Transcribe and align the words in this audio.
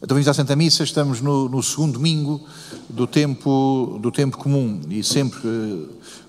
Então 0.00 0.14
vimos 0.14 0.28
à 0.28 0.34
Santa 0.34 0.54
Missa, 0.54 0.84
estamos 0.84 1.20
no, 1.20 1.48
no, 1.48 1.60
segundo 1.60 1.94
domingo 1.94 2.40
do 2.88 3.04
tempo, 3.04 3.98
do 4.00 4.12
tempo 4.12 4.38
comum 4.38 4.80
e 4.88 5.02
sempre 5.02 5.40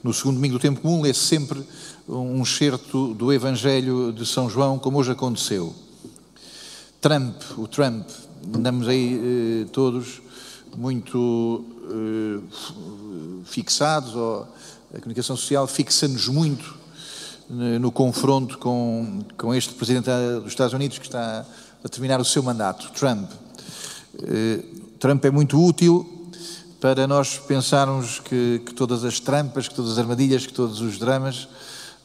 no 0.03 0.11
segundo 0.11 0.37
domingo 0.37 0.55
do 0.55 0.59
tempo 0.59 0.81
comum 0.81 1.01
lê-se 1.01 1.19
sempre 1.19 1.63
um 2.07 2.41
excerto 2.41 3.13
do 3.13 3.31
Evangelho 3.31 4.11
de 4.11 4.25
São 4.25 4.49
João, 4.49 4.79
como 4.79 4.97
hoje 4.97 5.11
aconteceu. 5.11 5.75
Trump, 6.99 7.35
o 7.59 7.67
Trump, 7.67 8.07
andamos 8.55 8.87
aí 8.87 9.61
eh, 9.63 9.69
todos 9.71 10.19
muito 10.75 11.63
eh, 11.91 12.39
fixados, 13.45 14.15
ou 14.15 14.47
a 14.91 14.97
comunicação 14.97 15.37
social 15.37 15.67
fixa-nos 15.67 16.27
muito 16.27 16.75
eh, 17.51 17.77
no 17.77 17.91
confronto 17.91 18.57
com, 18.57 19.19
com 19.37 19.53
este 19.53 19.75
Presidente 19.75 20.09
dos 20.41 20.47
Estados 20.47 20.73
Unidos 20.73 20.97
que 20.97 21.05
está 21.05 21.45
a 21.83 21.87
terminar 21.87 22.19
o 22.19 22.25
seu 22.25 22.41
mandato, 22.41 22.91
Trump. 22.93 23.29
Eh, 24.23 24.63
Trump 24.99 25.23
é 25.23 25.31
muito 25.31 25.61
útil 25.63 26.07
para 26.79 27.07
nós 27.07 27.37
pensarmos 27.37 28.19
que, 28.19 28.61
que, 28.65 28.73
todas 28.73 29.03
as 29.03 29.19
trampas, 29.19 29.67
que 29.67 29.75
todas 29.75 29.93
as 29.93 29.97
armadilhas, 29.97 30.45
que 30.45 30.53
todos 30.53 30.81
os 30.81 30.97
dramas 30.97 31.47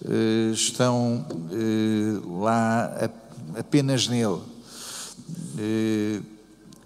eh, 0.05 0.51
estão 0.53 1.25
eh, 1.53 2.21
lá 2.41 3.11
apenas 3.59 4.09
nele. 4.09 4.41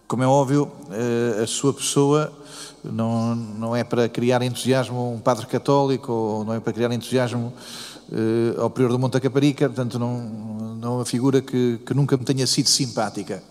Como 0.06 0.22
é 0.22 0.26
óbvio, 0.26 0.70
a 1.42 1.46
sua 1.46 1.74
pessoa 1.74 2.32
não, 2.82 3.34
não 3.34 3.76
é 3.76 3.84
para 3.84 4.08
criar 4.08 4.40
entusiasmo 4.40 4.98
a 4.98 5.08
um 5.10 5.18
padre 5.18 5.46
católico 5.46 6.10
ou 6.10 6.44
não 6.44 6.54
é 6.54 6.60
para 6.60 6.72
criar 6.72 6.90
entusiasmo 6.92 7.52
ao 8.56 8.70
prior 8.70 8.88
do 8.88 8.98
Monte 8.98 9.20
Caparica, 9.20 9.66
portanto 9.66 9.98
não, 9.98 10.18
não 10.80 10.92
é 10.92 10.96
uma 10.96 11.04
figura 11.04 11.42
que, 11.42 11.78
que 11.84 11.92
nunca 11.92 12.16
me 12.16 12.24
tenha 12.24 12.46
sido 12.46 12.68
simpática. 12.68 13.42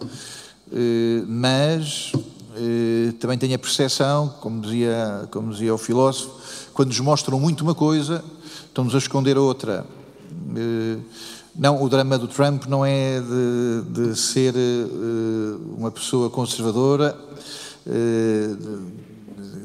Eh, 0.71 1.23
mas 1.27 2.11
eh, 2.55 3.13
também 3.19 3.37
tenho 3.37 3.55
a 3.55 3.59
percepção, 3.59 4.33
como 4.41 4.61
dizia, 4.61 5.27
como 5.31 5.51
dizia 5.51 5.73
o 5.73 5.77
filósofo, 5.77 6.31
quando 6.73 6.89
nos 6.89 6.99
mostram 6.99 7.39
muito 7.39 7.61
uma 7.61 7.75
coisa, 7.75 8.23
estão-nos 8.65 8.93
a 8.93 8.97
esconder 8.97 9.37
outra. 9.37 9.85
Eh, 10.55 10.97
não, 11.55 11.81
o 11.81 11.89
drama 11.89 12.17
do 12.17 12.27
Trump 12.27 12.65
não 12.65 12.85
é 12.85 13.19
de, 13.19 14.09
de 14.09 14.15
ser 14.15 14.53
uma 15.75 15.89
pessoa 15.89 16.29
conservadora, 16.29 17.17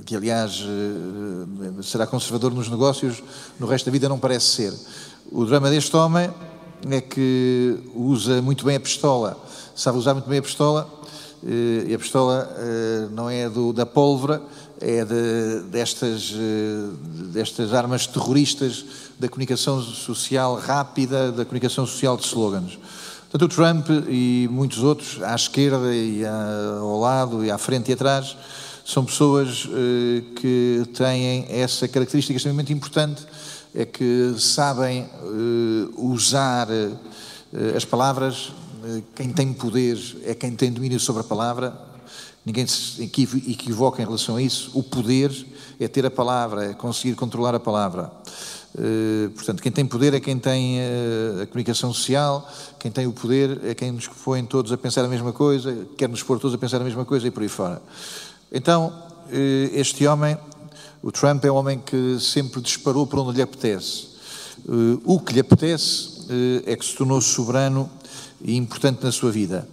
que 0.07 0.17
aliás 0.17 0.65
será 1.83 2.07
conservador 2.07 2.55
nos 2.55 2.71
negócios, 2.71 3.23
no 3.61 3.67
resto 3.67 3.85
da 3.85 3.93
vida 3.93 4.09
não 4.09 4.19
parece 4.19 4.47
ser. 4.47 4.75
O 5.31 5.45
drama 5.45 5.69
deste 5.69 5.95
homem 5.95 6.31
é 6.89 7.03
que 7.03 7.79
usa 7.95 8.41
muito 8.41 8.65
bem 8.65 8.77
a 8.77 8.81
pistola 8.81 9.37
sabe 9.75 9.99
usar 9.99 10.15
muito 10.15 10.29
bem 10.29 10.39
a 10.39 10.43
pistola, 10.43 10.89
e 11.45 11.95
a 11.95 11.99
pistola 11.99 12.55
eh, 12.57 13.09
não 13.11 13.29
é 13.29 13.49
do, 13.49 13.73
da 13.73 13.85
pólvora, 13.85 14.41
é 14.81 15.05
de, 15.05 15.63
destas, 15.71 16.33
eh, 16.35 16.89
destas 17.33 17.75
armas 17.75 18.07
terroristas 18.07 18.85
da 19.19 19.29
comunicação 19.29 19.83
social 19.83 20.57
rápida, 20.57 21.33
da 21.33 21.45
comunicação 21.45 21.85
social 21.87 22.17
de 22.17 22.25
slogans. 22.25 22.79
Portanto, 23.31 23.51
o 23.51 23.55
Trump 23.55 23.87
e 24.09 24.49
muitos 24.51 24.83
outros, 24.83 25.23
à 25.23 25.35
esquerda 25.35 25.95
e 25.95 26.23
ao 26.25 27.01
lado 27.01 27.45
e 27.45 27.51
à 27.51 27.59
frente 27.59 27.91
e 27.91 27.95
atrás, 27.95 28.37
são 28.85 29.05
pessoas 29.05 29.67
que 30.37 30.83
têm 30.93 31.47
essa 31.49 31.89
característica 31.89 32.37
extremamente 32.37 32.73
importante, 32.73 33.23
é 33.75 33.87
que 33.87 34.35
sabem 34.37 35.09
usar 35.97 36.69
as 37.77 37.85
palavras 37.85 38.51
eh, 38.51 38.63
quem 39.15 39.33
tem 39.33 39.53
poder 39.53 39.99
é 40.25 40.35
quem 40.35 40.55
tem 40.57 40.73
domínio 40.73 40.99
sobre 40.99 41.21
a 41.21 41.25
palavra. 41.25 41.73
Ninguém 42.45 42.67
se 42.67 43.03
equivoca 43.03 44.03
em 44.03 44.05
relação 44.05 44.37
a 44.37 44.43
isso. 44.43 44.71
O 44.75 44.83
poder 44.83 45.31
é 45.79 45.87
ter 45.87 46.05
a 46.05 46.11
palavra, 46.11 46.71
é 46.71 46.75
conseguir 46.75 47.15
controlar 47.15 47.55
a 47.55 47.61
palavra. 47.61 48.11
Uh, 48.75 49.31
portanto, 49.31 49.63
quem 49.63 49.71
tem 49.71 49.85
poder 49.85 50.15
é 50.15 50.21
quem 50.21 50.39
tem 50.39 50.79
uh, 50.81 51.43
a 51.43 51.47
comunicação 51.47 51.93
social, 51.93 52.51
quem 52.79 52.91
tem 52.91 53.07
o 53.07 53.13
poder 53.13 53.61
é 53.65 53.75
quem 53.75 53.93
nos 53.93 54.09
põe 54.09 54.43
todos 54.45 54.73
a 54.73 54.79
pensar 54.79 55.05
a 55.05 55.09
mesma 55.09 55.33
coisa, 55.33 55.87
quer 55.97 56.09
nos 56.09 56.23
pôr 56.23 56.41
todos 56.41 56.55
a 56.55 56.59
pensar 56.59 56.81
a 56.81 56.85
mesma 56.85 57.05
coisa 57.05 57.29
e 57.29 57.31
por 57.31 57.43
aí 57.43 57.49
fora. 57.49 57.83
Então, 58.51 58.93
este 59.73 60.07
homem, 60.07 60.37
o 61.03 61.13
Trump, 61.13 61.45
é 61.45 61.51
um 61.51 61.57
homem 61.57 61.79
que 61.79 62.19
sempre 62.19 62.61
disparou 62.61 63.07
por 63.07 63.19
onde 63.21 63.37
lhe 63.37 63.43
apetece. 63.43 64.09
o 65.05 65.19
que 65.21 65.33
lhe 65.33 65.41
apetece 65.41 66.27
é 66.67 66.77
que 66.77 66.85
se 66.85 66.95
tornou 66.95 67.19
soberano 67.21 67.91
e 68.45 68.57
importante 68.57 69.03
na 69.05 69.13
sua 69.13 69.31
vida. 69.31 69.69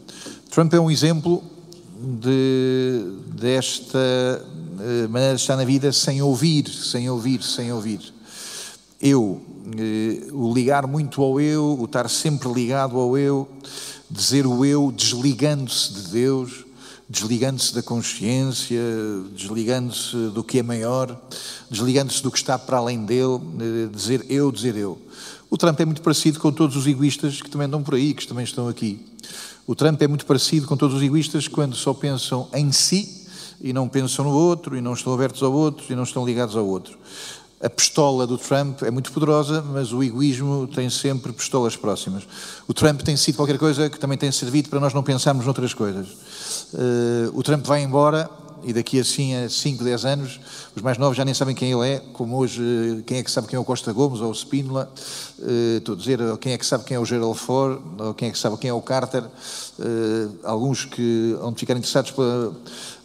Trump 0.50 0.74
é 0.74 0.80
um 0.80 0.90
exemplo 0.90 1.44
de, 2.00 3.04
desta 3.36 4.00
eh, 4.80 5.08
maneira 5.08 5.36
de 5.36 5.42
estar 5.42 5.58
na 5.58 5.66
vida 5.66 5.92
sem 5.92 6.22
ouvir, 6.22 6.70
sem 6.70 7.10
ouvir, 7.10 7.44
sem 7.44 7.72
ouvir. 7.72 8.00
Eu, 9.02 9.42
eh, 9.78 10.28
o 10.32 10.54
ligar 10.54 10.88
muito 10.88 11.22
ao 11.22 11.40
eu, 11.40 11.78
o 11.80 11.86
estar 11.86 12.10
sempre 12.10 12.52
ligado 12.52 12.98
ao 12.98 13.18
eu, 13.18 13.48
dizer 14.10 14.48
o 14.48 14.64
eu 14.64 14.92
desligando-se 14.92 15.94
de 15.94 16.02
Deus, 16.10 16.66
desligando-se 17.10 17.74
da 17.74 17.82
consciência, 17.82 18.82
desligando-se 19.36 20.16
do 20.30 20.44
que 20.44 20.60
é 20.60 20.64
maior, 20.64 21.20
desligando-se 21.70 22.24
do 22.24 22.32
que 22.32 22.38
está 22.38 22.58
para 22.58 22.78
além 22.78 23.04
dele, 23.04 23.40
eh, 23.60 23.90
dizer 23.94 24.26
eu, 24.30 24.52
dizer 24.52 24.78
eu. 24.78 24.98
O 25.50 25.58
Trump 25.58 25.80
é 25.80 25.86
muito 25.86 26.02
parecido 26.02 26.40
com 26.40 26.52
todos 26.52 26.76
os 26.76 26.86
egoístas 26.86 27.42
que 27.42 27.50
também 27.50 27.66
andam 27.66 27.82
por 27.82 27.96
aí, 27.96 28.14
que 28.14 28.28
também 28.28 28.44
estão 28.44 28.68
aqui. 28.68 29.04
O 29.66 29.74
Trump 29.74 30.00
é 30.02 30.08
muito 30.08 30.26
parecido 30.26 30.68
com 30.68 30.78
todos 30.78 30.96
os 30.96 31.02
egoístas 31.02 31.48
quando 31.48 31.76
só 31.76 31.94
pensam 31.94 32.48
em 32.54 32.72
si 32.72 33.26
e 33.62 33.74
não 33.74 33.90
pensam 33.90 34.26
no 34.26 34.32
outro, 34.32 34.78
e 34.78 34.82
não 34.82 34.94
estão 34.94 35.14
abertos 35.14 35.44
ao 35.44 35.52
outro, 35.52 35.86
e 35.90 35.96
não 35.96 36.04
estão 36.04 36.26
ligados 36.26 36.56
ao 36.56 36.66
outro. 36.66 36.98
A 37.62 37.70
pistola 37.70 38.26
do 38.26 38.38
Trump 38.38 38.84
é 38.84 38.92
muito 38.92 39.12
poderosa, 39.12 39.62
mas 39.62 39.92
o 39.92 40.02
egoísmo 40.02 40.66
tem 40.68 40.90
sempre 40.90 41.34
pistolas 41.34 41.76
próximas. 41.76 42.24
O 42.68 42.74
Trump 42.74 43.02
tem 43.02 43.18
sido 43.18 43.36
qualquer 43.36 43.58
coisa 43.58 43.90
que 43.90 44.00
também 44.00 44.18
tem 44.18 44.32
servido 44.32 44.70
para 44.70 44.80
nós 44.80 44.94
não 44.94 45.04
pensarmos 45.04 45.46
noutras 45.46 45.74
coisas. 45.74 46.08
Uh, 46.74 47.32
o 47.34 47.44
Trump 47.44 47.66
vai 47.66 47.84
embora 47.84 48.30
e 48.64 48.74
daqui 48.74 49.00
assim 49.00 49.36
a 49.36 49.50
5, 49.50 49.84
10 49.84 50.06
anos, 50.06 50.40
os 50.76 50.82
mais 50.82 50.98
novos 50.98 51.18
já 51.18 51.26
nem 51.26 51.34
sabem 51.34 51.56
quem 51.56 51.72
ele 51.72 51.88
é, 51.88 52.00
como 52.14 52.38
hoje, 52.38 53.04
quem 53.06 53.20
é 53.20 53.24
que 53.24 53.32
sabe 53.32 53.48
quem 53.48 53.58
é 53.58 53.60
o 53.60 53.64
Costa 53.64 53.92
Gomes 53.94 54.22
ou 54.22 54.32
o 54.32 54.36
Spínola, 54.36 54.92
uh, 55.40 55.78
estou 55.78 55.96
a 55.96 55.98
dizer, 55.98 56.20
quem 56.38 56.54
é 56.54 56.58
que 56.58 56.66
sabe 56.66 56.84
quem 56.84 56.96
é 56.96 57.00
o 57.00 57.06
Gerald 57.06 57.38
Ford, 57.38 57.82
ou 57.98 58.14
quem 58.14 58.30
é 58.30 58.32
que 58.32 58.38
sabe 58.38 58.58
quem 58.58 58.70
é 58.70 58.74
o 58.74 58.82
Carter, 58.82 59.24
uh, 59.24 59.30
alguns 60.44 60.86
que 60.86 61.36
vão 61.40 61.56
ficar 61.56 61.74
interessados 61.74 62.12
pela, 62.12 62.54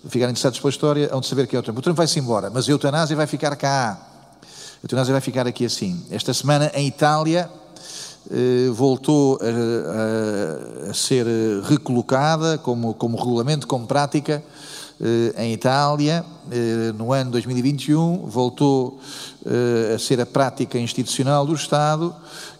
ficar 0.09 0.26
interessados 0.26 0.59
pela 0.59 0.70
história, 0.70 1.09
vão 1.09 1.20
de 1.20 1.26
saber 1.26 1.47
quem 1.47 1.56
é 1.56 1.60
o 1.60 1.62
Trump. 1.62 1.78
O 1.78 1.82
Trump 1.82 1.97
vai-se 1.97 2.19
embora, 2.19 2.50
mas 2.50 2.69
a 2.69 2.72
eutanásia 2.72 3.16
vai 3.16 3.26
ficar 3.26 3.54
cá. 3.56 3.98
A 4.43 4.84
eutanásia 4.84 5.12
vai 5.12 5.20
ficar 5.20 5.47
aqui 5.47 5.64
assim. 5.64 6.04
Esta 6.10 6.34
semana, 6.34 6.70
em 6.75 6.87
Itália, 6.87 7.50
voltou 8.72 9.38
a, 9.41 10.88
a, 10.88 10.91
a, 10.91 10.94
ser 10.94 11.26
recolocada 11.64 12.59
como, 12.59 12.94
como 12.94 13.16
regulamento, 13.16 13.66
como 13.66 13.87
prática, 13.87 14.43
eh, 14.43 14.73
em 15.37 15.53
Itália, 15.53 16.25
eh, 16.50 16.93
no 16.97 17.12
ano 17.12 17.31
2021, 17.32 18.27
voltou 18.27 19.00
eh, 19.44 19.94
a 19.94 19.99
ser 19.99 20.21
a 20.21 20.27
prática 20.27 20.78
institucional 20.78 21.44
do 21.44 21.55
Estado 21.55 22.15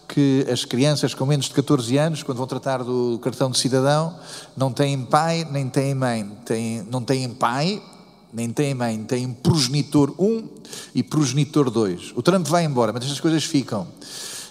que 0.07 0.45
as 0.51 0.63
crianças 0.63 1.13
com 1.13 1.25
menos 1.25 1.47
de 1.47 1.53
14 1.53 1.97
anos, 1.97 2.23
quando 2.23 2.37
vão 2.37 2.45
tratar 2.45 2.83
do 2.83 3.19
cartão 3.23 3.49
de 3.49 3.57
cidadão, 3.57 4.15
não 4.55 4.71
têm 4.71 5.03
pai 5.03 5.47
nem 5.49 5.67
têm 5.67 5.95
mãe. 5.95 6.29
Têm, 6.45 6.85
não 6.91 7.01
têm 7.01 7.29
pai, 7.29 7.81
nem 8.31 8.51
têm 8.51 8.73
mãe, 8.73 9.03
têm 9.03 9.31
progenitor 9.31 10.13
1 10.19 10.47
e 10.93 11.01
progenitor 11.01 11.71
2. 11.71 12.13
O 12.15 12.21
Trump 12.21 12.45
vai 12.47 12.65
embora, 12.65 12.93
mas 12.93 13.03
estas 13.03 13.19
coisas 13.19 13.43
ficam. 13.43 13.87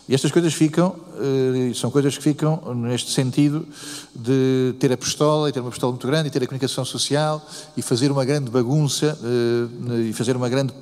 E 0.07 0.15
estas 0.15 0.31
coisas 0.31 0.53
ficam, 0.53 0.95
eh, 1.19 1.73
são 1.75 1.91
coisas 1.91 2.17
que 2.17 2.23
ficam 2.23 2.75
neste 2.75 3.11
sentido 3.11 3.67
de 4.15 4.75
ter 4.79 4.93
a 4.93 4.99
pistola, 4.99 5.49
e 5.49 5.53
ter 5.53 5.61
uma 5.61 5.71
pistola 5.71 5.93
muito 5.93 6.07
grande, 6.07 6.29
e 6.29 6.31
ter 6.31 6.43
a 6.43 6.47
comunicação 6.47 6.85
social, 6.85 7.43
e 7.75 7.81
fazer 7.81 8.11
uma 8.13 8.25
grande 8.25 8.51
bagunça, 8.51 9.19
eh, 9.23 10.11
e 10.11 10.13
fazer 10.13 10.37
uma 10.37 10.49
grande 10.49 10.75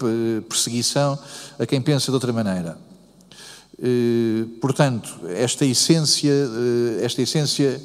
perseguição 0.48 1.16
a 1.56 1.64
quem 1.64 1.80
pensa 1.80 2.06
de 2.06 2.14
outra 2.14 2.32
maneira. 2.32 2.76
Eh, 3.80 4.44
portanto, 4.60 5.20
esta 5.28 5.64
essência, 5.64 6.32
esta 7.00 7.22
essência 7.22 7.80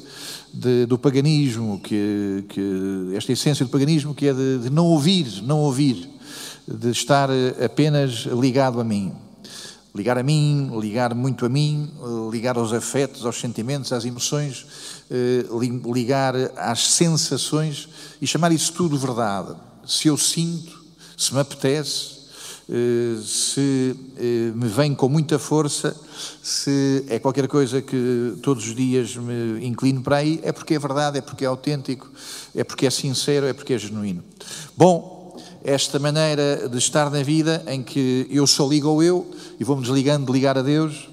de, 0.52 0.86
do 0.86 0.98
paganismo, 0.98 1.78
que, 1.78 2.44
que, 2.48 3.12
esta 3.14 3.30
essência 3.30 3.64
do 3.64 3.70
paganismo 3.70 4.12
que 4.12 4.26
é 4.26 4.34
de, 4.34 4.58
de 4.58 4.70
não 4.70 4.86
ouvir, 4.86 5.40
não 5.42 5.60
ouvir, 5.60 6.08
de 6.66 6.90
estar 6.90 7.30
apenas 7.64 8.26
ligado 8.26 8.80
a 8.80 8.84
mim 8.84 9.12
ligar 9.98 10.16
a 10.16 10.22
mim, 10.22 10.70
ligar 10.80 11.12
muito 11.12 11.44
a 11.44 11.48
mim, 11.48 11.90
ligar 12.30 12.56
aos 12.56 12.72
afetos, 12.72 13.26
aos 13.26 13.40
sentimentos, 13.40 13.92
às 13.92 14.04
emoções, 14.04 14.64
eh, 15.10 15.44
ligar 15.92 16.34
às 16.56 16.92
sensações 16.92 17.88
e 18.22 18.26
chamar 18.26 18.52
isso 18.52 18.72
tudo 18.72 18.96
verdade. 18.96 19.56
Se 19.84 20.06
eu 20.06 20.16
sinto, 20.16 20.84
se 21.16 21.34
me 21.34 21.40
apetece, 21.40 22.18
eh, 22.70 23.20
se 23.24 23.96
eh, 24.16 24.52
me 24.54 24.68
vem 24.68 24.94
com 24.94 25.08
muita 25.08 25.36
força, 25.36 25.96
se 26.40 27.04
é 27.08 27.18
qualquer 27.18 27.48
coisa 27.48 27.82
que 27.82 28.34
todos 28.40 28.68
os 28.68 28.76
dias 28.76 29.16
me 29.16 29.66
inclino 29.66 30.00
para 30.00 30.18
aí, 30.18 30.38
é 30.44 30.52
porque 30.52 30.74
é 30.74 30.78
verdade, 30.78 31.18
é 31.18 31.20
porque 31.20 31.44
é 31.44 31.48
autêntico, 31.48 32.08
é 32.54 32.62
porque 32.62 32.86
é 32.86 32.90
sincero, 32.90 33.46
é 33.46 33.52
porque 33.52 33.74
é 33.74 33.78
genuíno. 33.78 34.22
Bom, 34.76 35.18
esta 35.64 35.98
maneira 35.98 36.68
de 36.68 36.78
estar 36.78 37.10
na 37.10 37.22
vida 37.22 37.62
em 37.66 37.82
que 37.82 38.26
eu 38.30 38.46
só 38.46 38.66
ligo 38.66 38.88
ao 38.88 39.02
eu 39.02 39.26
e 39.58 39.64
vou-me 39.64 39.82
desligando 39.82 40.26
de 40.26 40.32
ligar 40.32 40.56
a 40.56 40.62
Deus, 40.62 41.08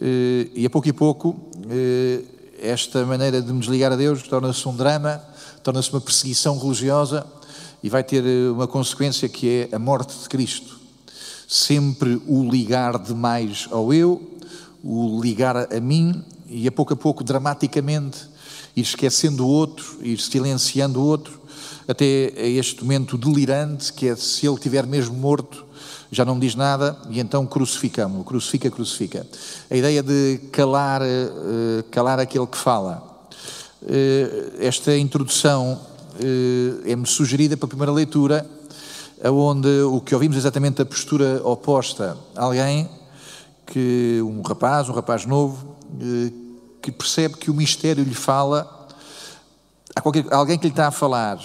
eh, 0.00 0.48
e 0.54 0.66
a 0.66 0.70
pouco 0.70 0.88
e 0.88 0.92
pouco, 0.92 1.36
esta 2.60 3.04
maneira 3.04 3.40
de 3.40 3.52
me 3.52 3.60
desligar 3.60 3.92
a 3.92 3.96
Deus 3.96 4.22
torna-se 4.22 4.66
um 4.68 4.74
drama, 4.74 5.22
torna-se 5.62 5.92
uma 5.92 6.00
perseguição 6.00 6.58
religiosa 6.58 7.26
e 7.82 7.88
vai 7.88 8.02
ter 8.02 8.22
uma 8.50 8.66
consequência 8.66 9.28
que 9.28 9.68
é 9.70 9.76
a 9.76 9.78
morte 9.78 10.16
de 10.18 10.28
Cristo. 10.28 10.78
Sempre 11.46 12.20
o 12.26 12.48
ligar 12.48 12.98
demais 12.98 13.68
ao 13.70 13.92
eu, 13.92 14.20
o 14.82 15.20
ligar 15.20 15.56
a 15.56 15.80
mim 15.80 16.24
e 16.48 16.66
a 16.66 16.72
pouco 16.72 16.92
a 16.92 16.96
pouco, 16.96 17.22
dramaticamente, 17.22 18.18
ir 18.74 18.82
esquecendo 18.82 19.46
o 19.46 19.48
outro, 19.48 19.98
ir 20.02 20.18
silenciando 20.18 21.00
o 21.00 21.04
outro, 21.04 21.40
até 21.86 22.32
a 22.36 22.46
este 22.46 22.82
momento 22.82 23.16
delirante 23.16 23.92
que 23.92 24.08
é 24.08 24.16
se 24.16 24.46
ele 24.46 24.56
estiver 24.56 24.86
mesmo 24.86 25.14
morto, 25.14 25.64
já 26.10 26.24
não 26.24 26.38
diz 26.38 26.54
nada 26.54 26.96
e 27.10 27.20
então 27.20 27.46
crucificamos, 27.46 28.26
crucifica, 28.26 28.70
crucifica. 28.70 29.26
A 29.70 29.76
ideia 29.76 30.02
de 30.02 30.40
calar, 30.52 31.02
eh, 31.02 31.84
calar 31.90 32.18
aquele 32.18 32.46
que 32.46 32.56
fala. 32.56 33.02
Eh, 33.86 34.52
esta 34.60 34.96
introdução 34.96 35.80
eh, 36.18 36.92
é-me 36.92 37.06
sugerida 37.06 37.56
para 37.56 37.66
a 37.66 37.68
primeira 37.68 37.92
leitura 37.92 38.48
onde 39.24 39.68
o 39.82 40.00
que 40.00 40.14
ouvimos 40.14 40.36
é 40.36 40.38
exatamente 40.38 40.80
a 40.80 40.86
postura 40.86 41.40
oposta. 41.42 42.16
Alguém 42.36 42.88
que, 43.66 44.20
um 44.22 44.42
rapaz, 44.42 44.88
um 44.88 44.92
rapaz 44.92 45.26
novo, 45.26 45.76
que 46.80 46.92
percebe 46.92 47.36
que 47.36 47.50
o 47.50 47.54
mistério 47.54 48.04
lhe 48.04 48.14
fala, 48.14 48.88
há 49.94 50.00
qualquer, 50.00 50.24
alguém 50.32 50.56
que 50.56 50.66
lhe 50.66 50.72
está 50.72 50.86
a 50.86 50.92
falar, 50.92 51.36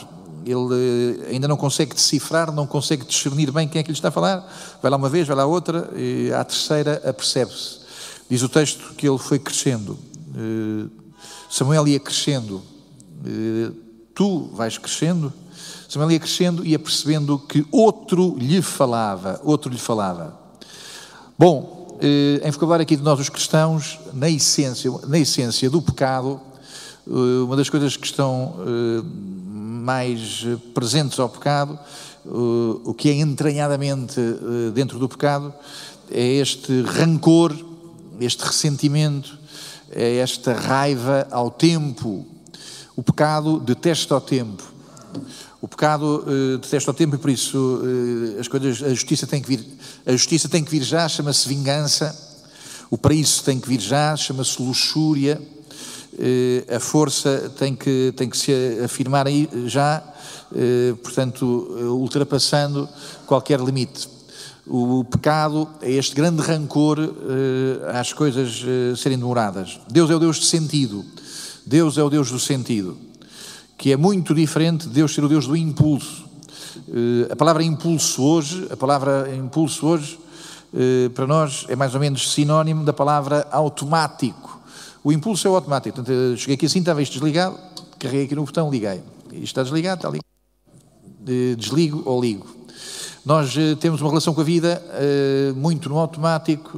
ele 0.45 1.25
eh, 1.27 1.31
ainda 1.31 1.47
não 1.47 1.57
consegue 1.57 1.93
decifrar, 1.93 2.51
não 2.51 2.67
consegue 2.67 3.05
discernir 3.05 3.51
bem 3.51 3.67
quem 3.67 3.79
é 3.79 3.83
que 3.83 3.91
lhe 3.91 3.97
está 3.97 4.09
a 4.09 4.11
falar, 4.11 4.47
vai 4.81 4.89
lá 4.89 4.97
uma 4.97 5.09
vez, 5.09 5.27
vai 5.27 5.35
lá 5.35 5.45
outra, 5.45 5.89
e 5.95 6.31
à 6.33 6.43
terceira 6.43 7.01
apercebe-se. 7.05 7.79
Diz 8.29 8.41
o 8.41 8.49
texto 8.49 8.93
que 8.95 9.07
ele 9.07 9.17
foi 9.17 9.39
crescendo. 9.39 9.97
Eh, 10.35 10.89
Samuel 11.49 11.87
ia 11.87 11.99
crescendo. 11.99 12.61
Tu 14.13 14.49
vais 14.53 14.77
crescendo 14.77 15.31
Samuel 15.93 16.13
ia 16.13 16.19
crescendo 16.19 16.65
e 16.65 16.69
ia 16.69 16.79
percebendo 16.79 17.37
que 17.37 17.63
outro 17.71 18.35
lhe 18.39 18.63
falava, 18.63 19.39
outro 19.43 19.71
lhe 19.71 19.77
falava. 19.77 20.35
Bom, 21.37 21.99
eh, 22.01 22.41
em 22.43 22.49
vocabulário 22.49 22.81
aqui 22.81 22.95
de 22.95 23.03
nós 23.03 23.19
os 23.19 23.29
cristãos, 23.29 23.99
na 24.11 24.27
essência, 24.27 24.91
na 25.05 25.19
essência 25.19 25.69
do 25.69 25.79
pecado, 25.83 26.41
eh, 26.41 26.52
uma 27.05 27.55
das 27.55 27.69
coisas 27.69 27.97
que 27.97 28.05
estão 28.05 28.55
eh, 28.59 29.03
mais 29.83 30.45
presentes 30.73 31.19
ao 31.19 31.27
pecado, 31.27 31.77
o 32.25 32.93
que 32.93 33.09
é 33.09 33.15
entranhadamente 33.15 34.15
dentro 34.73 34.97
do 34.97 35.09
pecado, 35.09 35.53
é 36.09 36.35
este 36.35 36.81
rancor, 36.83 37.53
este 38.17 38.45
ressentimento, 38.45 39.37
é 39.91 40.17
esta 40.17 40.53
raiva 40.53 41.27
ao 41.29 41.51
tempo. 41.51 42.25
O 42.95 43.03
pecado 43.03 43.59
detesta 43.59 44.15
o 44.15 44.21
tempo. 44.21 44.63
O 45.59 45.67
pecado 45.67 46.23
detesta 46.61 46.91
o 46.91 46.93
tempo 46.93 47.15
e 47.15 47.17
por 47.17 47.29
isso 47.29 47.81
as 48.39 48.47
coisas, 48.47 48.81
a 48.81 48.89
justiça 48.89 49.27
tem 49.27 49.41
que 49.41 49.49
vir, 49.49 49.65
a 50.05 50.11
justiça 50.13 50.47
tem 50.47 50.63
que 50.63 50.71
vir 50.71 50.83
já, 50.83 51.09
chama-se 51.09 51.49
vingança. 51.49 52.17
O 52.89 52.97
paraíso 52.97 53.43
tem 53.43 53.59
que 53.59 53.67
vir 53.67 53.81
já, 53.81 54.15
chama-se 54.15 54.61
luxúria. 54.61 55.41
Uh, 56.13 56.75
a 56.75 56.79
força 56.79 57.51
tem 57.57 57.75
que, 57.75 58.13
tem 58.15 58.29
que 58.29 58.37
se 58.37 58.51
afirmar 58.83 59.27
aí 59.27 59.49
já, 59.65 60.03
portanto, 61.01 61.43
ultrapassando 61.99 62.87
qualquer 63.25 63.59
limite. 63.59 64.07
O 64.67 65.03
pecado 65.03 65.67
é 65.81 65.91
este 65.91 66.15
grande 66.15 66.41
rancor 66.43 66.99
às 67.99 68.13
coisas 68.13 68.61
serem 68.95 69.17
demoradas. 69.17 69.79
Deus 69.89 70.11
é 70.11 70.15
o 70.15 70.19
Deus 70.19 70.39
de 70.39 70.45
sentido. 70.45 71.03
Deus 71.65 71.97
é 71.97 72.03
o 72.03 72.09
Deus 72.09 72.29
do 72.29 72.39
sentido 72.39 72.95
que 73.83 73.91
é 73.91 73.97
muito 73.97 74.33
diferente 74.33 74.87
de 74.87 74.93
Deus 74.93 75.13
ser 75.13 75.25
o 75.25 75.27
Deus 75.27 75.45
do 75.45 75.57
impulso. 75.57 76.23
Eh, 76.87 77.31
a 77.31 77.35
palavra 77.35 77.63
impulso 77.63 78.23
hoje, 78.23 78.65
a 78.71 78.77
palavra 78.77 79.35
impulso 79.35 79.85
hoje, 79.87 80.17
eh, 80.73 81.09
para 81.13 81.27
nós 81.27 81.65
é 81.67 81.75
mais 81.75 81.93
ou 81.93 81.99
menos 81.99 82.31
sinónimo 82.31 82.85
da 82.85 82.93
palavra 82.93 83.45
automático. 83.51 84.61
O 85.03 85.11
impulso 85.11 85.47
é 85.47 85.51
automático. 85.51 85.95
Portanto, 85.95 86.37
cheguei 86.37 86.55
aqui 86.55 86.65
assim, 86.65 86.79
estava 86.79 87.01
isto 87.01 87.13
desligado, 87.13 87.57
carreguei 87.99 88.25
aqui 88.25 88.35
no 88.35 88.45
botão, 88.45 88.69
liguei. 88.69 89.01
Isto 89.31 89.43
está 89.43 89.63
desligado, 89.63 89.99
está 89.99 90.09
ligado. 90.09 90.25
Eh, 91.27 91.55
desligo 91.55 92.01
ou 92.05 92.21
ligo. 92.21 92.47
Nós 93.25 93.55
temos 93.79 94.01
uma 94.01 94.09
relação 94.09 94.33
com 94.33 94.41
a 94.41 94.43
vida 94.43 94.83
muito 95.55 95.87
no 95.87 95.97
automático, 95.97 96.77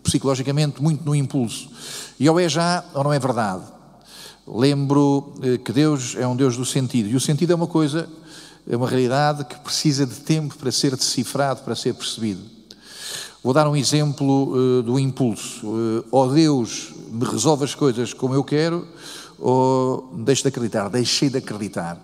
psicologicamente, 0.00 0.80
muito 0.80 1.04
no 1.04 1.16
impulso. 1.16 1.68
E 2.20 2.30
ou 2.30 2.38
é 2.38 2.48
já 2.48 2.84
ou 2.94 3.02
não 3.02 3.12
é 3.12 3.18
verdade 3.18 3.64
lembro 4.46 5.34
eh, 5.42 5.58
que 5.58 5.72
Deus 5.72 6.16
é 6.16 6.26
um 6.26 6.36
Deus 6.36 6.56
do 6.56 6.64
sentido. 6.64 7.08
E 7.08 7.16
o 7.16 7.20
sentido 7.20 7.52
é 7.52 7.56
uma 7.56 7.66
coisa, 7.66 8.08
é 8.68 8.76
uma 8.76 8.88
realidade 8.88 9.44
que 9.44 9.58
precisa 9.60 10.06
de 10.06 10.16
tempo 10.16 10.56
para 10.56 10.72
ser 10.72 10.96
decifrado, 10.96 11.62
para 11.62 11.74
ser 11.74 11.94
percebido. 11.94 12.40
Vou 13.42 13.52
dar 13.52 13.68
um 13.68 13.76
exemplo 13.76 14.52
uh, 14.52 14.82
do 14.82 14.98
impulso. 14.98 15.66
Uh, 15.66 16.04
ou 16.10 16.32
Deus 16.32 16.92
me 17.12 17.26
resolve 17.26 17.64
as 17.64 17.74
coisas 17.74 18.14
como 18.14 18.34
eu 18.34 18.42
quero, 18.42 18.88
ou 19.38 20.10
deixo 20.24 20.42
de 20.42 20.48
acreditar, 20.48 20.88
deixei 20.88 21.28
de 21.28 21.38
acreditar. 21.38 21.98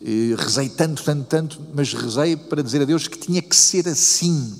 Uh, 0.00 0.34
rezei 0.36 0.68
tanto, 0.68 1.02
tanto, 1.02 1.24
tanto, 1.24 1.60
mas 1.74 1.94
rezei 1.94 2.36
para 2.36 2.62
dizer 2.62 2.82
a 2.82 2.84
Deus 2.84 3.06
que 3.06 3.18
tinha 3.18 3.40
que 3.40 3.54
ser 3.54 3.86
assim. 3.88 4.54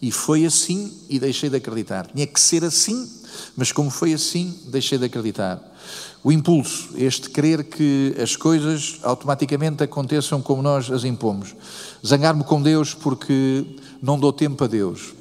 E 0.00 0.10
foi 0.10 0.44
assim 0.44 0.92
e 1.08 1.18
deixei 1.18 1.48
de 1.48 1.56
acreditar. 1.56 2.06
Tinha 2.06 2.26
que 2.26 2.40
ser 2.40 2.64
assim, 2.64 3.08
mas 3.56 3.70
como 3.70 3.90
foi 3.90 4.12
assim, 4.12 4.58
deixei 4.66 4.98
de 4.98 5.04
acreditar. 5.04 5.62
O 6.24 6.32
impulso, 6.32 6.90
este 6.96 7.28
querer 7.28 7.64
que 7.64 8.14
as 8.20 8.34
coisas 8.34 8.98
automaticamente 9.02 9.82
aconteçam 9.82 10.40
como 10.40 10.62
nós 10.62 10.90
as 10.90 11.04
impomos. 11.04 11.54
Zangar-me 12.04 12.44
com 12.44 12.62
Deus 12.62 12.94
porque 12.94 13.64
não 14.00 14.18
dou 14.18 14.32
tempo 14.32 14.64
a 14.64 14.66
Deus. 14.66 15.14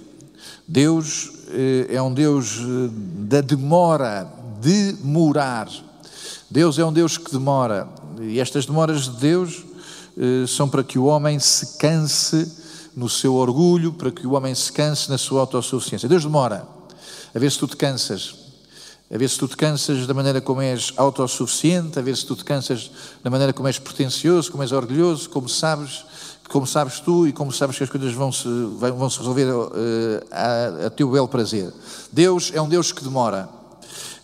Deus 0.68 1.32
é 1.89 2.01
um 2.01 2.13
Deus 2.13 2.57
eh, 2.59 2.89
da 3.27 3.42
demora, 3.42 4.27
demorar. 4.62 5.69
Deus 6.50 6.77
é 6.80 6.86
um 6.86 6.94
Deus 6.94 7.18
que 7.18 7.31
demora. 7.31 7.88
E 8.19 8.39
estas 8.39 8.65
demoras 8.65 9.03
de 9.03 9.17
Deus 9.17 9.63
eh, 10.17 10.46
são 10.48 10.70
para 10.70 10.84
que 10.84 11.00
o 11.00 11.05
homem 11.05 11.39
se 11.39 11.77
canse 11.77 12.60
no 12.96 13.10
seu 13.10 13.36
orgulho, 13.36 13.93
para 13.93 14.12
que 14.12 14.27
o 14.27 14.34
homem 14.34 14.53
se 14.53 14.72
canse 14.72 15.10
na 15.10 15.17
sua 15.17 15.41
autossuficiência. 15.41 16.10
Deus 16.10 16.24
demora. 16.24 16.67
A 17.34 17.39
ver 17.39 17.51
se 17.51 17.58
tu 17.58 17.67
te 17.67 17.77
cansas 17.77 18.41
a 19.13 19.17
ver 19.17 19.29
se 19.29 19.38
tu 19.38 19.46
te 19.46 19.58
cansas 19.58 20.08
da 20.08 20.13
maneira 20.13 20.39
como 20.39 20.62
és 20.62 20.93
autossuficiente, 20.96 22.00
a 22.00 22.01
ver 22.01 22.15
se 22.15 22.25
tu 22.25 22.34
te 22.34 22.46
cansas 22.46 22.89
da 23.22 23.29
maneira 23.29 23.51
como 23.51 23.67
és 23.67 23.77
pretencioso, 23.77 24.50
como 24.50 24.63
és 24.63 24.72
orgulhoso, 24.72 25.29
como 25.29 25.50
sabes, 25.50 26.05
como 26.51 26.67
sabes 26.67 27.00
tu 27.00 27.25
e 27.25 27.31
como 27.31 27.51
sabes 27.51 27.77
que 27.77 27.84
as 27.84 27.89
coisas 27.89 28.13
vão 28.13 28.31
se, 28.31 28.48
vão 28.77 29.10
-se 29.10 29.17
resolver 29.17 29.46
uh, 29.46 29.72
a, 30.29 30.88
a 30.88 30.89
teu 30.89 31.10
belo 31.10 31.27
prazer. 31.27 31.72
Deus 32.12 32.51
é 32.53 32.62
um 32.62 32.67
Deus 32.67 32.91
que 32.91 33.03
demora. 33.03 33.48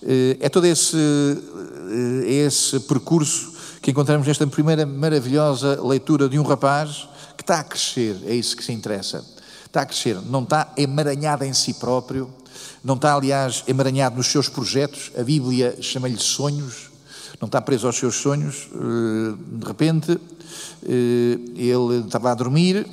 Uh, 0.03 0.35
é 0.39 0.49
todo 0.49 0.65
esse, 0.65 0.97
uh, 0.97 2.23
esse 2.25 2.81
percurso 2.81 3.53
que 3.81 3.91
encontramos 3.91 4.27
nesta 4.27 4.45
primeira 4.45 4.85
maravilhosa 4.85 5.81
leitura 5.81 6.27
de 6.27 6.37
um 6.37 6.43
rapaz 6.43 7.07
que 7.37 7.43
está 7.43 7.59
a 7.59 7.63
crescer, 7.63 8.17
é 8.25 8.35
isso 8.35 8.57
que 8.57 8.63
se 8.63 8.73
interessa. 8.73 9.23
Está 9.65 9.81
a 9.81 9.85
crescer, 9.85 10.17
não 10.25 10.43
está 10.43 10.73
emaranhado 10.75 11.45
em 11.45 11.53
si 11.53 11.75
próprio, 11.75 12.29
não 12.83 12.95
está, 12.95 13.13
aliás, 13.13 13.63
emaranhado 13.67 14.17
nos 14.17 14.27
seus 14.27 14.49
projetos, 14.49 15.11
a 15.17 15.23
Bíblia 15.23 15.77
chama-lhe 15.81 16.17
sonhos, 16.17 16.86
não 17.39 17.45
está 17.45 17.61
preso 17.61 17.87
aos 17.87 17.95
seus 17.95 18.15
sonhos. 18.15 18.67
Eh, 18.73 19.57
de 19.59 19.65
repente, 19.65 20.19
eh, 20.83 21.39
ele 21.55 21.99
estava 22.05 22.31
a 22.31 22.35
dormir, 22.35 22.87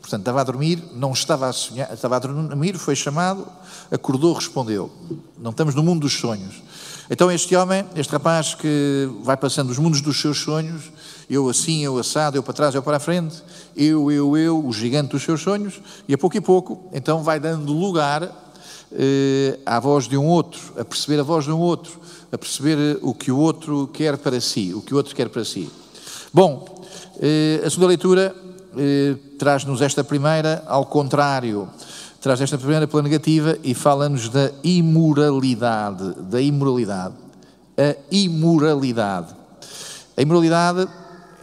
portanto, 0.00 0.20
estava 0.20 0.40
a 0.40 0.44
dormir, 0.44 0.82
não 0.94 1.12
estava 1.12 1.48
a 1.48 1.52
sonhar, 1.52 1.92
estava 1.92 2.16
a 2.16 2.18
dormir, 2.18 2.78
foi 2.78 2.96
chamado, 2.96 3.46
acordou, 3.90 4.32
respondeu. 4.32 4.90
Não 5.38 5.50
estamos 5.50 5.74
no 5.74 5.82
mundo 5.82 6.00
dos 6.00 6.14
sonhos. 6.14 6.62
Então, 7.10 7.30
este 7.30 7.54
homem, 7.54 7.84
este 7.94 8.10
rapaz 8.12 8.54
que 8.54 9.10
vai 9.22 9.36
passando 9.36 9.70
os 9.70 9.78
mundos 9.78 10.00
dos 10.00 10.18
seus 10.20 10.38
sonhos, 10.38 10.84
eu 11.28 11.48
assim, 11.48 11.84
eu 11.84 11.98
assado, 11.98 12.36
eu 12.36 12.42
para 12.42 12.54
trás, 12.54 12.74
eu 12.74 12.82
para 12.82 12.96
a 12.96 13.00
frente, 13.00 13.42
eu, 13.76 14.10
eu, 14.10 14.36
eu, 14.36 14.66
o 14.66 14.72
gigante 14.72 15.10
dos 15.10 15.22
seus 15.22 15.42
sonhos, 15.42 15.80
e 16.08 16.14
a 16.14 16.18
pouco 16.18 16.36
e 16.36 16.40
pouco, 16.40 16.88
então 16.92 17.22
vai 17.22 17.38
dando 17.38 17.72
lugar 17.72 18.41
eh, 18.94 19.58
à 19.64 19.80
voz 19.80 20.08
de 20.08 20.16
um 20.16 20.26
outro, 20.26 20.60
a 20.78 20.84
perceber 20.84 21.20
a 21.20 21.22
voz 21.22 21.44
de 21.44 21.52
um 21.52 21.58
outro, 21.58 22.00
a 22.30 22.38
perceber 22.38 22.78
eh, 22.78 22.98
o 23.02 23.14
que 23.14 23.30
o 23.30 23.38
outro 23.38 23.88
quer 23.92 24.16
para 24.18 24.40
si, 24.40 24.72
o 24.74 24.82
que 24.82 24.94
o 24.94 24.96
outro 24.96 25.14
quer 25.14 25.28
para 25.28 25.44
si. 25.44 25.70
Bom, 26.32 26.82
eh, 27.20 27.62
a 27.64 27.70
segunda 27.70 27.88
leitura 27.88 28.34
eh, 28.76 29.16
traz-nos 29.38 29.80
esta 29.80 30.02
primeira 30.02 30.64
ao 30.66 30.86
contrário. 30.86 31.68
Traz 32.20 32.40
esta 32.40 32.56
primeira 32.56 32.86
pela 32.86 33.02
negativa 33.02 33.58
e 33.64 33.74
fala-nos 33.74 34.28
da 34.28 34.50
imoralidade. 34.62 36.14
Da 36.20 36.40
imoralidade. 36.40 37.14
A 37.76 37.96
imoralidade. 38.10 39.34
A 40.16 40.22
imoralidade 40.22 40.88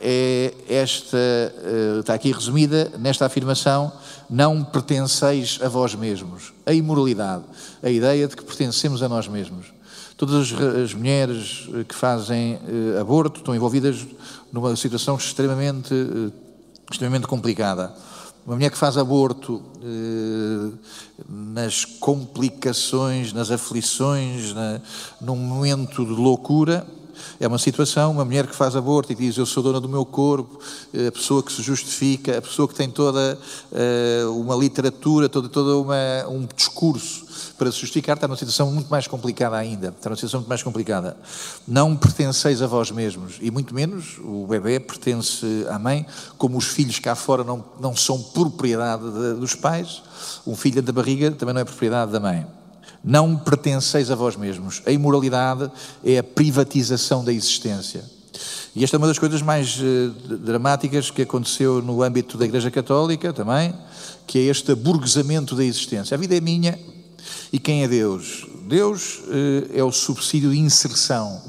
é 0.01 0.53
esta, 0.69 1.17
eh, 1.17 1.97
está 1.99 2.13
aqui 2.13 2.31
resumida 2.31 2.91
nesta 2.97 3.25
afirmação: 3.25 3.91
não 4.29 4.63
pertenceis 4.63 5.59
a 5.61 5.67
vós 5.67 5.95
mesmos. 5.95 6.53
A 6.65 6.73
imoralidade, 6.73 7.43
a 7.81 7.89
ideia 7.89 8.27
de 8.27 8.35
que 8.35 8.43
pertencemos 8.43 9.01
a 9.01 9.09
nós 9.09 9.27
mesmos. 9.27 9.67
Todas 10.15 10.51
as, 10.51 10.93
mulheres 10.93 11.67
eh, 11.73 11.83
que 11.85 11.95
fazem 11.95 12.59
eh, 12.67 12.99
aborto 12.99 13.39
estão 13.39 13.55
envolvidas 13.55 14.05
numa 14.51 14.75
situação 14.75 15.15
extremamente, 15.15 15.93
extremamente 16.91 17.25
complicada. 17.25 17.93
Uma 18.45 18.55
mulher 18.55 18.69
que 18.69 18.77
faz 18.77 18.97
aborto 18.97 19.61
nas 21.27 21.85
complicações, 21.85 23.31
nas 23.31 23.51
aflições, 23.51 24.53
na, 24.53 24.81
num 25.21 25.35
momento 25.35 26.03
de 26.03 26.11
loucura, 26.11 26.85
é 27.39 27.47
uma 27.47 27.57
situação, 27.57 28.11
uma 28.11 28.25
mulher 28.25 28.47
que 28.47 28.55
faz 28.55 28.75
aborto 28.75 29.11
e 29.11 29.15
diz 29.15 29.37
eu 29.37 29.45
sou 29.45 29.63
dona 29.63 29.79
do 29.79 29.89
meu 29.89 30.05
corpo, 30.05 30.59
eh, 30.93 31.07
a 31.07 31.11
pessoa 31.11 31.43
que 31.43 31.51
se 31.51 31.61
justifica, 31.61 32.37
a 32.37 32.41
pessoa 32.41 32.67
que 32.67 32.75
tem 32.75 32.89
toda 32.89 33.37
uh, 33.71 34.39
uma 34.39 34.55
literatura, 34.55 35.29
toda, 35.29 35.49
toda 35.49 35.89
um 36.29 36.47
discurso 36.55 37.27
para 37.57 37.71
se 37.71 37.79
justificar, 37.79 38.15
está 38.15 38.27
numa 38.27 38.37
situação 38.37 38.71
muito 38.71 38.89
mais 38.89 39.07
complicada 39.07 39.57
ainda. 39.57 39.89
Está 39.89 40.09
numa 40.09 40.15
situação 40.15 40.39
muito 40.39 40.49
mais 40.49 40.63
complicada. 40.63 41.17
Não 41.67 41.95
pertenceis 41.95 42.61
a 42.61 42.67
vós 42.67 42.91
mesmos, 42.91 43.35
e 43.41 43.51
muito 43.51 43.73
menos 43.73 44.17
o 44.19 44.47
bebê 44.47 44.79
pertence 44.79 45.45
à 45.69 45.77
mãe, 45.77 46.05
como 46.37 46.57
os 46.57 46.65
filhos 46.65 46.99
cá 46.99 47.15
fora 47.15 47.43
não, 47.43 47.63
não 47.79 47.95
são 47.95 48.21
propriedade 48.21 49.03
de, 49.03 49.33
dos 49.35 49.55
pais, 49.55 50.01
um 50.45 50.55
filho 50.55 50.81
da 50.81 50.91
barriga 50.91 51.31
também 51.31 51.53
não 51.53 51.61
é 51.61 51.65
propriedade 51.65 52.11
da 52.11 52.19
mãe. 52.19 52.58
Não 53.03 53.37
pertenceis 53.37 54.11
a 54.11 54.15
vós 54.15 54.35
mesmos. 54.35 54.81
A 54.85 54.91
imoralidade 54.91 55.71
é 56.03 56.17
a 56.17 56.23
privatização 56.23 57.23
da 57.23 57.31
existência. 57.31 58.03
E 58.75 58.83
esta 58.83 58.95
é 58.95 58.99
uma 58.99 59.07
das 59.07 59.17
coisas 59.17 59.41
mais 59.41 59.79
uh, 59.79 60.37
dramáticas 60.37 61.09
que 61.09 61.21
aconteceu 61.21 61.81
no 61.81 62.03
âmbito 62.03 62.37
da 62.37 62.45
Igreja 62.45 62.69
Católica 62.69 63.33
também, 63.33 63.73
que 64.27 64.37
é 64.37 64.41
este 64.43 64.71
aburguesamento 64.71 65.55
da 65.55 65.63
existência. 65.63 66.15
A 66.15 66.17
vida 66.17 66.35
é 66.35 66.41
minha 66.41 66.77
e 67.51 67.57
quem 67.57 67.83
é 67.83 67.87
Deus? 67.87 68.47
Deus 68.67 69.19
uh, 69.25 69.71
é 69.73 69.83
o 69.83 69.91
subsídio 69.91 70.51
de 70.51 70.59
inserção. 70.59 71.41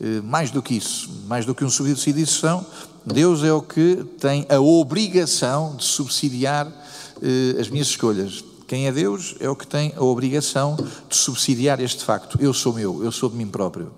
Uh, 0.00 0.22
mais 0.24 0.50
do 0.50 0.62
que 0.62 0.74
isso, 0.74 1.08
mais 1.26 1.46
do 1.46 1.54
que 1.54 1.64
um 1.64 1.70
subsídio 1.70 2.14
de 2.14 2.22
inserção, 2.22 2.66
Deus 3.06 3.44
é 3.44 3.52
o 3.52 3.62
que 3.62 4.04
tem 4.18 4.44
a 4.48 4.60
obrigação 4.60 5.76
de 5.76 5.84
subsidiar 5.84 6.70
as 7.58 7.68
minhas 7.68 7.86
escolhas. 7.86 8.44
Quem 8.70 8.86
é 8.86 8.92
Deus 8.92 9.34
é 9.40 9.50
o 9.50 9.56
que 9.56 9.66
tem 9.66 9.92
a 9.96 10.04
obrigação 10.04 10.76
de 11.08 11.16
subsidiar 11.16 11.80
este 11.80 12.04
facto. 12.04 12.38
Eu 12.40 12.54
sou 12.54 12.72
meu, 12.72 13.02
eu 13.02 13.10
sou 13.10 13.28
de 13.28 13.34
mim 13.34 13.48
próprio. 13.48 13.90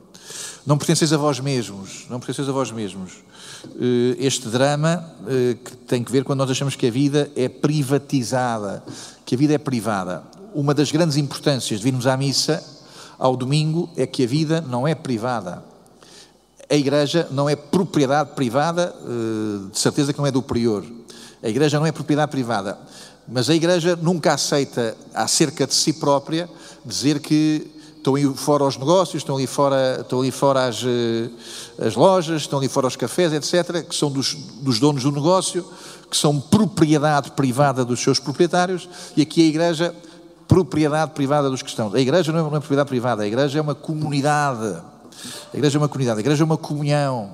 Não 0.65 0.79
pertenceis 0.79 1.13
a 1.13 1.19
vós 1.19 1.39
mesmos, 1.41 2.07
não 2.09 2.19
pertenceis 2.19 2.49
a 2.49 2.53
vós 2.53 2.73
mesmos. 2.73 3.13
Eh, 3.79 4.17
este 4.19 4.49
drama 4.49 5.05
eh, 5.29 5.59
que 5.63 5.77
tem 5.77 6.03
que 6.03 6.11
ver 6.11 6.25
quando 6.25 6.39
nós 6.39 6.51
achamos 6.51 6.75
que 6.75 6.87
a 6.87 6.91
vida 6.91 7.31
é 7.37 7.51
privatizada, 7.51 8.83
que 9.27 9.35
a 9.35 9.39
vida 9.39 9.53
é 9.53 9.59
privada. 9.59 10.23
Uma 10.55 10.73
das 10.73 10.91
grandes 10.91 11.19
importâncias 11.19 11.81
de 11.81 11.85
virmos 11.85 12.07
à 12.07 12.17
missa 12.17 12.65
ao 13.19 13.37
domingo 13.37 13.91
é 13.95 14.07
que 14.07 14.25
a 14.25 14.27
vida 14.27 14.63
não 14.63 14.89
é 14.89 14.95
privada. 14.95 15.63
A 16.71 16.75
igreja 16.75 17.29
não 17.31 17.47
é 17.47 17.55
propriedade 17.55 18.31
privada, 18.31 18.97
eh, 19.05 19.71
de 19.71 19.79
certeza 19.79 20.15
que 20.15 20.19
não 20.19 20.27
é 20.27 20.31
do 20.31 20.41
prior. 20.41 20.83
A 21.43 21.49
igreja 21.49 21.79
não 21.79 21.85
é 21.85 21.93
propriedade 21.93 22.31
privada. 22.31 22.79
Mas 23.29 23.49
a 23.49 23.55
Igreja 23.55 23.97
nunca 23.97 24.35
aceita, 24.35 24.97
acerca 25.15 25.67
de 25.67 25.75
si 25.75 25.93
própria, 25.93 26.49
dizer 26.85 27.21
que 27.21 27.71
estão 27.97 28.17
ali 28.17 28.35
fora 28.35 28.65
os 28.65 28.77
negócios, 28.77 29.23
estão 29.23 29.37
ali 29.37 29.47
fora, 29.47 30.01
estão 30.01 30.21
ali 30.21 30.33
fora 30.33 30.67
as, 30.67 30.83
eh, 30.85 31.31
as 31.79 31.95
lojas, 31.95 32.43
estão 32.43 32.59
ali 32.59 32.69
fora 32.69 32.89
os 32.89 32.97
cafés, 32.97 33.33
etc., 33.33 33.87
que 33.89 33.95
são 33.95 34.11
dos, 34.11 34.35
dos 34.35 34.81
donos 34.81 35.05
do 35.05 35.13
negócio, 35.13 35.65
que 36.11 36.17
são 36.17 36.41
propriedade 36.41 37.31
privada 37.31 37.85
dos 37.85 38.01
seus 38.01 38.19
proprietários, 38.19 38.89
e 39.17 39.23
aqui 39.23 39.43
a 39.43 39.47
Igreja, 39.47 39.95
propriedade 40.49 41.13
privada 41.13 41.49
dos 41.49 41.63
cristãos. 41.63 41.95
A 41.95 42.01
Igreja 42.01 42.33
não 42.33 42.41
é 42.41 42.43
uma 42.43 42.51
propriedade 42.51 42.89
privada, 42.89 43.23
a 43.23 43.27
Igreja 43.27 43.59
é 43.59 43.63
uma 43.63 43.75
comunidade. 43.75 44.83
A 45.53 45.57
igreja 45.57 45.77
é 45.77 45.81
uma 45.81 45.89
comunidade, 45.89 46.19
a 46.19 46.21
igreja 46.21 46.43
é 46.43 46.45
uma 46.45 46.57
comunhão, 46.57 47.31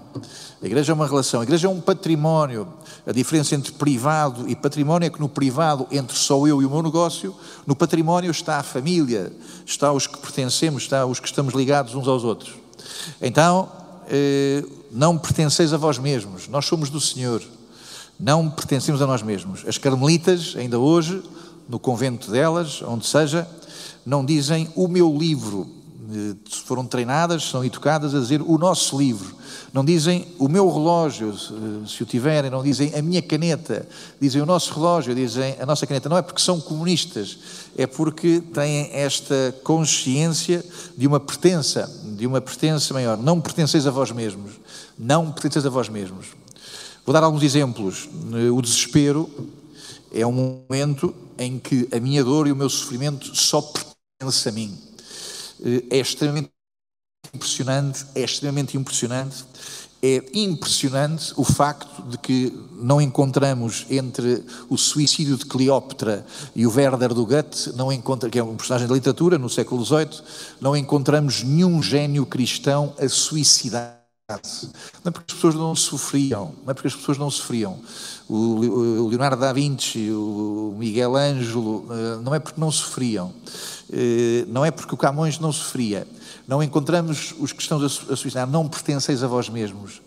a 0.63 0.67
igreja 0.67 0.93
é 0.93 0.95
uma 0.95 1.07
relação, 1.07 1.41
a 1.41 1.45
igreja 1.45 1.69
é 1.69 1.71
um 1.71 1.81
património. 1.81 2.69
A 3.09 3.13
diferença 3.13 3.55
entre 3.55 3.73
privado 3.73 4.47
e 4.51 4.55
património 4.55 5.07
é 5.07 5.11
que 5.11 5.19
no 5.19 5.31
privado, 5.31 5.87
entre 5.91 6.15
só 6.15 6.47
eu 6.47 6.61
e 6.61 6.67
o 6.67 6.71
meu 6.71 6.83
negócio, 6.83 7.35
no 7.67 7.75
património 7.75 8.31
está 8.31 8.59
a 8.59 8.63
família, 8.63 9.33
está 9.65 9.91
os 9.91 10.07
que 10.07 10.19
pertencemos, 10.19 10.83
está 10.83 11.07
os 11.07 11.19
que 11.19 11.27
estamos 11.27 11.55
ligados 11.55 11.95
uns 11.95 12.07
aos 12.07 12.23
outros. 12.23 12.53
Então, 13.23 13.73
eh, 14.11 14.63
não 14.93 15.17
pertenceis 15.17 15.73
a 15.73 15.79
vós 15.79 15.99
mesmos, 15.99 16.49
nós 16.49 16.67
somos 16.67 16.91
do 16.91 17.01
Senhor, 17.01 17.43
não 18.21 18.51
pertencemos 18.51 19.01
a 19.01 19.07
nós 19.07 19.23
mesmos. 19.23 19.65
As 19.67 19.79
carmelitas, 19.79 20.55
ainda 20.55 20.79
hoje, 20.79 21.23
no 21.67 21.79
convento 21.79 22.31
delas, 22.31 22.83
onde 22.83 23.07
seja, 23.07 23.49
não 24.05 24.23
dizem 24.23 24.69
o 24.75 24.87
meu 24.87 25.17
livro, 25.17 25.67
foram 26.65 26.87
treinadas, 26.87 27.45
são 27.45 27.65
educadas 27.65 28.15
a 28.15 28.21
dizer 28.21 28.41
o 28.41 28.57
nosso 28.57 28.99
livro. 28.99 29.37
Não 29.73 29.85
dizem 29.85 30.27
o 30.39 30.49
meu 30.49 30.71
relógio, 30.71 31.35
se 31.87 32.03
o 32.03 32.07
tiverem, 32.07 32.51
não 32.51 32.63
dizem 32.63 32.95
a 32.95 33.03
minha 33.03 33.21
caneta, 33.21 33.87
dizem 34.21 34.41
o 34.41 34.47
nosso 34.47 34.73
relógio, 34.73 35.15
dizem 35.15 35.57
a 35.61 35.67
nossa 35.67 35.87
caneta. 35.87 36.09
Não 36.09 36.17
é 36.17 36.23
porque 36.23 36.41
são 36.41 36.61
comunistas, 36.61 37.39
é 37.77 37.87
porque 37.87 38.41
têm 38.41 38.91
esta 38.93 39.55
consciência 39.63 40.65
de 40.97 41.07
uma 41.07 41.21
pertença, 41.21 41.91
de 42.17 42.27
uma 42.27 42.41
pertença 42.41 42.95
maior. 42.95 43.19
Não 43.19 43.41
pertenceis 43.41 43.87
a 43.87 43.91
vós 43.91 44.11
mesmos, 44.11 44.53
não 44.99 45.31
pertenceis 45.31 45.67
a 45.67 45.71
vós 45.71 45.89
mesmos. 45.89 46.29
Vou 47.05 47.13
dar 47.13 47.23
alguns 47.23 47.43
exemplos. 47.43 48.09
O 48.55 48.63
desespero 48.63 49.29
é 50.13 50.27
um 50.27 50.65
momento 50.69 51.15
em 51.39 51.59
que 51.59 51.87
a 51.93 52.01
minha 52.01 52.25
dor 52.25 52.47
e 52.47 52.53
o 52.53 52.57
meu 52.57 52.71
sofrimento 52.71 53.37
só 53.37 53.61
pertencem 53.61 54.51
a 54.51 54.55
mim 54.55 54.88
é 55.91 55.99
extremamente 55.99 56.51
impressionante, 57.35 58.07
é 58.15 58.23
extremamente 58.23 58.77
impressionante. 58.77 59.45
É 60.01 60.23
impressionante 60.33 61.33
o 61.37 61.43
facto 61.43 62.03
de 62.03 62.17
que 62.19 62.57
não 62.81 63.01
encontramos 63.01 63.85
entre 63.91 64.45
o 64.69 64.79
suicídio 64.79 65.37
de 65.37 65.45
Cleópatra 65.45 66.25
e 66.55 66.65
o 66.65 66.73
Werder 66.73 67.13
do 67.13 67.27
Goethe, 67.27 67.73
não 67.75 67.93
encontra, 67.93 68.31
que 68.31 68.39
é 68.39 68.45
um 68.45 68.57
personagem 68.57 68.87
da 68.87 68.95
literatura 68.95 69.39
no 69.39 69.51
século 69.51 69.85
XVIII, 69.85 70.23
não 70.61 70.77
encontramos 70.77 71.43
nenhum 71.43 71.83
gênio 71.83 72.25
cristão 72.25 72.95
a 72.97 73.09
suicidar 73.09 73.98
não 74.31 75.09
é 75.09 75.11
porque 75.11 75.33
as 75.33 75.37
pessoas 75.37 75.55
não 75.55 75.75
sofriam, 75.75 76.55
não 76.63 76.71
é 76.71 76.75
porque 76.75 76.89
as 76.89 76.95
pessoas 76.95 77.17
não 77.17 77.31
sofriam. 77.31 77.79
O 78.29 79.09
Leonardo 79.09 79.41
da 79.41 79.55
Vinci, 79.55 80.11
o 80.11 80.75
Miguel 80.77 81.17
Ângelo, 81.17 81.87
eh, 81.91 82.21
não 82.23 82.35
é 82.35 82.39
porque 82.39 82.61
não 82.61 82.71
sofriam. 82.71 83.33
Eh, 83.91 84.45
não 84.49 84.67
é 84.67 84.71
porque 84.71 84.93
o 84.93 84.99
Camões 84.99 85.39
não 85.39 85.51
sofria. 85.51 86.07
Não 86.47 86.63
encontramos 86.63 87.35
os 87.39 87.55
cristãos 87.55 87.83
a 88.11 88.17
suicidar, 88.17 88.47
não 88.47 88.69
pertenceis 88.69 89.23
a 89.23 89.27
vós 89.27 89.49
mesmos. 89.49 90.03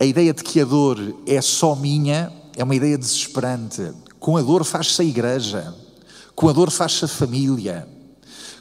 A 0.00 0.04
ideia 0.04 0.34
de 0.34 0.42
que 0.42 0.60
a 0.60 0.64
dor 0.64 0.98
é 1.28 1.40
só 1.40 1.76
minha 1.76 2.32
é 2.56 2.64
uma 2.64 2.74
ideia 2.74 2.98
desesperante. 2.98 3.92
Com 4.18 4.36
a 4.36 4.42
dor 4.42 4.64
faz-se 4.64 5.00
a 5.00 5.04
igreja, 5.04 5.72
com 6.34 6.48
a 6.48 6.52
dor 6.52 6.72
faz-se 6.72 7.04
a 7.04 7.08
família, 7.08 7.86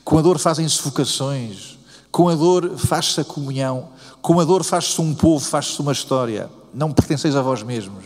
com 0.03 0.19
a 0.19 0.21
dor 0.21 0.37
fazem-se 0.37 0.83
vocações, 0.83 1.79
com 2.13 2.29
a 2.29 2.35
dor 2.35 2.77
faz-se 2.77 3.19
a 3.19 3.23
comunhão, 3.23 3.89
com 4.21 4.39
a 4.39 4.45
dor 4.45 4.63
faz-se 4.63 5.01
um 5.01 5.15
povo, 5.15 5.43
faz-se 5.43 5.79
uma 5.81 5.91
história. 5.91 6.47
Não 6.71 6.91
pertenceis 6.91 7.35
a 7.35 7.41
vós 7.41 7.63
mesmos. 7.63 8.05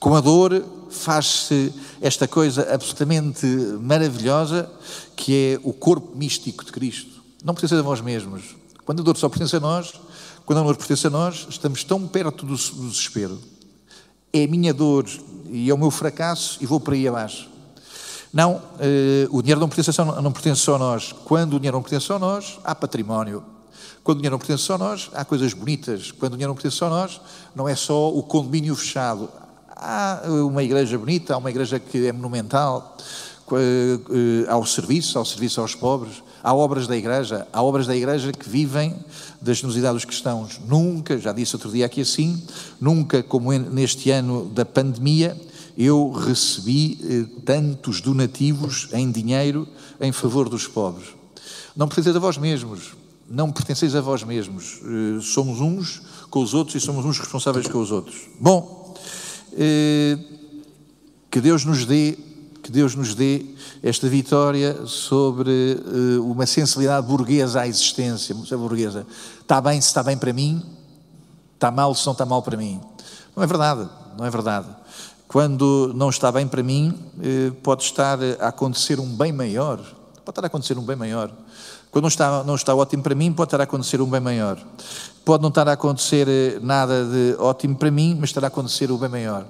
Com 0.00 0.16
a 0.16 0.20
dor 0.20 0.64
faz-se 0.90 1.72
esta 2.00 2.26
coisa 2.26 2.74
absolutamente 2.74 3.46
maravilhosa 3.80 4.68
que 5.14 5.54
é 5.54 5.60
o 5.62 5.72
corpo 5.72 6.16
místico 6.16 6.64
de 6.64 6.72
Cristo. 6.72 7.22
Não 7.44 7.54
pertence 7.54 7.76
a 7.76 7.82
vós 7.82 8.00
mesmos. 8.00 8.56
Quando 8.84 9.02
a 9.02 9.04
dor 9.04 9.16
só 9.16 9.28
pertence 9.28 9.54
a 9.54 9.60
nós, 9.60 9.92
quando 10.44 10.58
a 10.58 10.62
dor 10.64 10.76
pertence 10.76 11.06
a 11.06 11.10
nós, 11.10 11.46
estamos 11.48 11.84
tão 11.84 12.08
perto 12.08 12.44
do, 12.44 12.56
desespero. 12.56 13.38
É 14.32 14.42
a 14.42 14.48
minha 14.48 14.74
dor 14.74 15.06
e 15.48 15.70
é 15.70 15.72
o 15.72 15.78
meu 15.78 15.92
fracasso 15.92 16.58
e 16.60 16.66
vou 16.66 16.80
por 16.80 16.92
aí 16.92 17.06
abaixo. 17.06 17.48
Não, 18.32 18.60
eh, 18.78 19.26
o 19.30 19.40
dinheiro 19.40 19.60
não 19.60 19.68
pertence, 19.68 19.92
só, 19.92 20.04
não 20.20 20.32
pertence 20.32 20.60
só 20.60 20.74
a 20.74 20.78
nós. 20.78 21.14
Quando 21.24 21.54
o 21.54 21.58
dinheiro 21.58 21.76
não 21.76 21.82
pertence 21.82 22.06
só 22.06 22.16
a 22.16 22.18
nós, 22.18 22.58
há 22.62 22.74
património. 22.74 23.42
Quando 24.04 24.18
o 24.18 24.20
dinheiro 24.20 24.34
não 24.34 24.38
pertence 24.38 24.64
só 24.64 24.74
a 24.74 24.78
nós, 24.78 25.10
há 25.14 25.24
coisas 25.24 25.52
bonitas. 25.54 26.12
Quando 26.12 26.34
o 26.34 26.36
dinheiro 26.36 26.50
não 26.50 26.54
pertence 26.54 26.76
só 26.76 26.86
a 26.86 26.90
nós, 26.90 27.20
não 27.54 27.68
é 27.68 27.74
só 27.74 28.10
o 28.10 28.22
condomínio 28.22 28.74
fechado. 28.76 29.30
Há 29.74 30.22
uma 30.26 30.62
igreja 30.62 30.98
bonita, 30.98 31.34
há 31.34 31.38
uma 31.38 31.50
igreja 31.50 31.78
que 31.78 32.06
é 32.06 32.12
monumental, 32.12 32.96
eh, 33.52 34.46
ao 34.48 34.64
serviço, 34.66 35.18
ao 35.18 35.24
serviço 35.24 35.60
aos 35.60 35.74
pobres. 35.74 36.22
Há 36.42 36.54
obras 36.54 36.86
da 36.86 36.96
igreja, 36.96 37.46
há 37.52 37.62
obras 37.62 37.86
da 37.86 37.96
igreja 37.96 38.32
que 38.32 38.48
vivem 38.48 38.94
da 39.40 39.52
generosidade 39.52 39.94
dos 39.94 40.04
cristãos. 40.04 40.60
Nunca, 40.66 41.18
já 41.18 41.32
disse 41.32 41.56
outro 41.56 41.70
dia 41.70 41.86
aqui 41.86 42.02
assim, 42.02 42.42
nunca 42.80 43.22
como 43.22 43.52
neste 43.52 44.10
ano 44.10 44.50
da 44.54 44.64
pandemia, 44.64 45.36
eu 45.78 46.10
recebi 46.10 46.98
eh, 47.04 47.40
tantos 47.44 48.00
donativos 48.00 48.88
em 48.92 49.12
dinheiro 49.12 49.68
em 50.00 50.10
favor 50.10 50.48
dos 50.48 50.66
pobres. 50.66 51.10
Não 51.76 51.86
pertenceis 51.86 52.16
a 52.16 52.18
vós 52.18 52.36
mesmos, 52.36 52.96
não 53.30 53.52
pertenceis 53.52 53.94
a 53.94 54.00
vós 54.00 54.24
mesmos. 54.24 54.80
Eh, 54.82 55.20
somos 55.22 55.60
uns 55.60 56.02
com 56.30 56.42
os 56.42 56.52
outros 56.52 56.74
e 56.74 56.84
somos 56.84 57.04
uns 57.04 57.20
responsáveis 57.20 57.68
com 57.68 57.80
os 57.80 57.92
outros. 57.92 58.22
Bom, 58.40 58.92
eh, 59.52 60.18
que 61.30 61.40
Deus 61.40 61.64
nos 61.64 61.84
dê, 61.84 62.18
que 62.60 62.72
Deus 62.72 62.96
nos 62.96 63.14
dê 63.14 63.46
esta 63.80 64.08
vitória 64.08 64.84
sobre 64.84 65.78
uma 66.20 66.44
sensibilidade 66.44 67.06
burguesa 67.06 67.60
à 67.60 67.68
existência, 67.68 68.34
burguesa. 68.34 69.06
Está 69.40 69.60
bem 69.60 69.80
se 69.80 69.86
está 69.86 70.02
bem 70.02 70.18
para 70.18 70.32
mim, 70.32 70.60
está 71.54 71.70
mal 71.70 71.94
se 71.94 72.04
não 72.04 72.12
está 72.14 72.26
mal 72.26 72.42
para 72.42 72.56
mim. 72.56 72.80
Não 73.36 73.44
é 73.44 73.46
verdade, 73.46 73.88
não 74.16 74.24
é 74.24 74.30
verdade. 74.30 74.66
Quando 75.28 75.92
não 75.94 76.08
está 76.08 76.32
bem 76.32 76.48
para 76.48 76.62
mim, 76.62 76.92
pode 77.62 77.82
estar 77.84 78.18
a 78.40 78.48
acontecer 78.48 78.98
um 78.98 79.06
bem 79.14 79.30
maior. 79.30 79.76
Pode 80.24 80.30
estar 80.30 80.44
a 80.44 80.46
acontecer 80.46 80.78
um 80.78 80.82
bem 80.82 80.96
maior. 80.96 81.30
Quando 81.90 82.02
não 82.02 82.08
está, 82.08 82.44
não 82.44 82.54
está 82.54 82.74
ótimo 82.74 83.02
para 83.02 83.14
mim, 83.14 83.32
pode 83.32 83.48
estar 83.48 83.60
a 83.60 83.64
acontecer 83.64 84.00
um 84.00 84.06
bem 84.06 84.20
maior. 84.20 84.58
Pode 85.24 85.42
não 85.42 85.48
estar 85.48 85.68
a 85.68 85.72
acontecer 85.72 86.26
eh, 86.28 86.58
nada 86.62 87.04
de 87.04 87.36
ótimo 87.38 87.76
para 87.76 87.90
mim, 87.90 88.16
mas 88.18 88.30
estará 88.30 88.46
a 88.46 88.48
acontecer 88.48 88.90
o 88.90 88.98
bem 88.98 89.08
maior. 89.08 89.46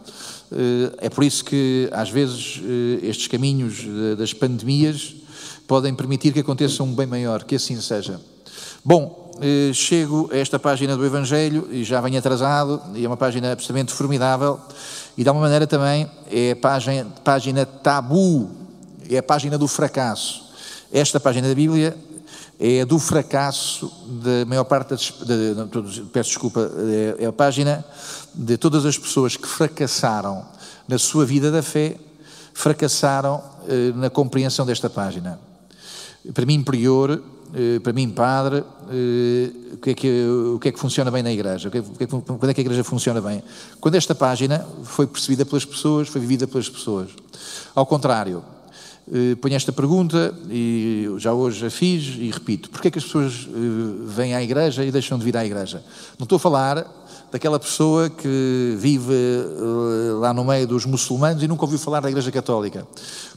Eh, 0.53 0.93
é 0.99 1.09
por 1.09 1.25
isso 1.25 1.45
que, 1.45 1.89
às 1.93 2.11
vezes, 2.11 2.61
eh, 2.65 3.07
estes 3.07 3.27
caminhos 3.27 3.85
das 4.17 4.33
pandemias 4.33 5.15
podem 5.67 5.95
permitir 5.95 6.33
que 6.33 6.41
aconteça 6.41 6.83
um 6.83 6.95
bem 6.95 7.07
maior, 7.07 7.45
que 7.45 7.55
assim 7.57 7.81
seja. 7.81 8.21
Bom, 8.85 9.28
chego 9.73 10.29
a 10.33 10.37
esta 10.37 10.59
página 10.59 10.97
do 10.97 11.05
Evangelho 11.05 11.69
e 11.71 11.85
já 11.85 12.01
venho 12.01 12.19
atrasado, 12.19 12.81
e 12.95 13.05
é 13.05 13.09
uma 13.09 13.17
página 13.17 13.53
absolutamente 13.53 13.93
formidável, 13.93 14.61
e 15.17 15.23
de 15.23 15.29
alguma 15.29 15.47
maneira 15.47 15.67
também 15.67 16.11
é 16.31 16.53
a 16.53 16.57
página, 16.57 17.07
página 17.25 17.67
tabu, 17.67 18.51
é 19.09 19.19
a 19.19 19.23
página 19.23 19.57
do 19.57 19.67
fracasso. 19.67 20.47
Esta 20.93 21.19
página 21.21 21.49
da 21.49 21.55
Bíblia 21.55 21.97
é 22.59 22.81
a 22.81 22.85
do 22.85 22.99
fracasso 22.99 23.91
da 24.23 24.45
maior 24.47 24.65
parte 24.65 24.91
das. 24.91 25.13
De, 25.25 26.03
peço 26.13 26.31
desculpa, 26.31 26.71
é, 27.19 27.25
é 27.25 27.27
a 27.27 27.33
página 27.33 27.85
de 28.35 28.57
todas 28.57 28.85
as 28.85 28.99
pessoas 28.99 29.37
que 29.37 29.47
fracassaram 29.47 30.45
na 30.89 30.99
sua 30.99 31.25
vida 31.25 31.51
da 31.51 31.63
fé, 31.63 31.97
fracassaram 32.55 33.43
eh, 33.69 33.93
na 33.95 34.11
compreensão 34.11 34.65
desta 34.65 34.89
página. 34.89 35.39
Para 36.33 36.47
mim, 36.47 36.63
prior, 36.63 37.11
eh, 37.11 37.19
para 37.83 37.93
mim, 37.93 38.11
padre, 38.11 38.65
eh, 38.91 39.51
o, 39.75 39.77
que 39.79 39.91
é 39.91 39.95
que, 39.95 40.27
o 40.55 40.59
que 40.59 40.69
é 40.69 40.73
que 40.73 40.79
funciona 40.79 41.11
bem 41.11 41.23
na 41.23 41.33
igreja? 41.33 41.69
É, 41.69 41.71
que, 41.71 42.07
quando 42.07 42.51
é 42.51 42.55
que 42.55 42.61
a 42.61 42.65
igreja 42.65 42.85
funciona 42.85 43.21
bem? 43.21 43.43
Quando 43.81 43.95
esta 43.95 44.15
página 44.15 44.67
foi 44.85 45.07
percebida 45.07 45.45
pelas 45.45 45.65
pessoas, 45.65 46.09
foi 46.09 46.21
vivida 46.21 46.47
pelas 46.47 46.69
pessoas. 46.69 47.11
Ao 47.75 47.87
contrário, 47.87 48.43
eh, 49.13 49.35
ponho 49.37 49.55
esta 49.55 49.73
pergunta 49.73 50.35
e 50.51 51.07
já 51.19 51.33
hoje 51.33 51.67
a 51.67 51.71
fiz 51.71 52.17
e 52.19 52.31
repito: 52.31 52.71
porquê 52.71 52.89
é 52.89 52.91
que 52.91 52.99
as 52.99 53.05
pessoas 53.05 53.49
eh, 53.49 53.57
vêm 54.07 54.35
à 54.35 54.43
igreja 54.43 54.85
e 54.85 54.91
deixam 54.91 55.19
de 55.19 55.25
vir 55.25 55.37
à 55.37 55.45
igreja? 55.45 55.83
Não 56.19 56.25
estou 56.25 56.37
a 56.37 56.41
falar 56.41 56.87
daquela 57.31 57.59
pessoa 57.59 58.09
que 58.09 58.75
vive 58.79 59.13
eh, 59.13 60.13
lá 60.19 60.33
no 60.33 60.45
meio 60.45 60.67
dos 60.67 60.87
muçulmanos 60.87 61.43
e 61.43 61.49
nunca 61.49 61.65
ouviu 61.65 61.79
falar 61.79 62.01
da 62.01 62.09
Igreja 62.09 62.33
Católica. 62.33 62.81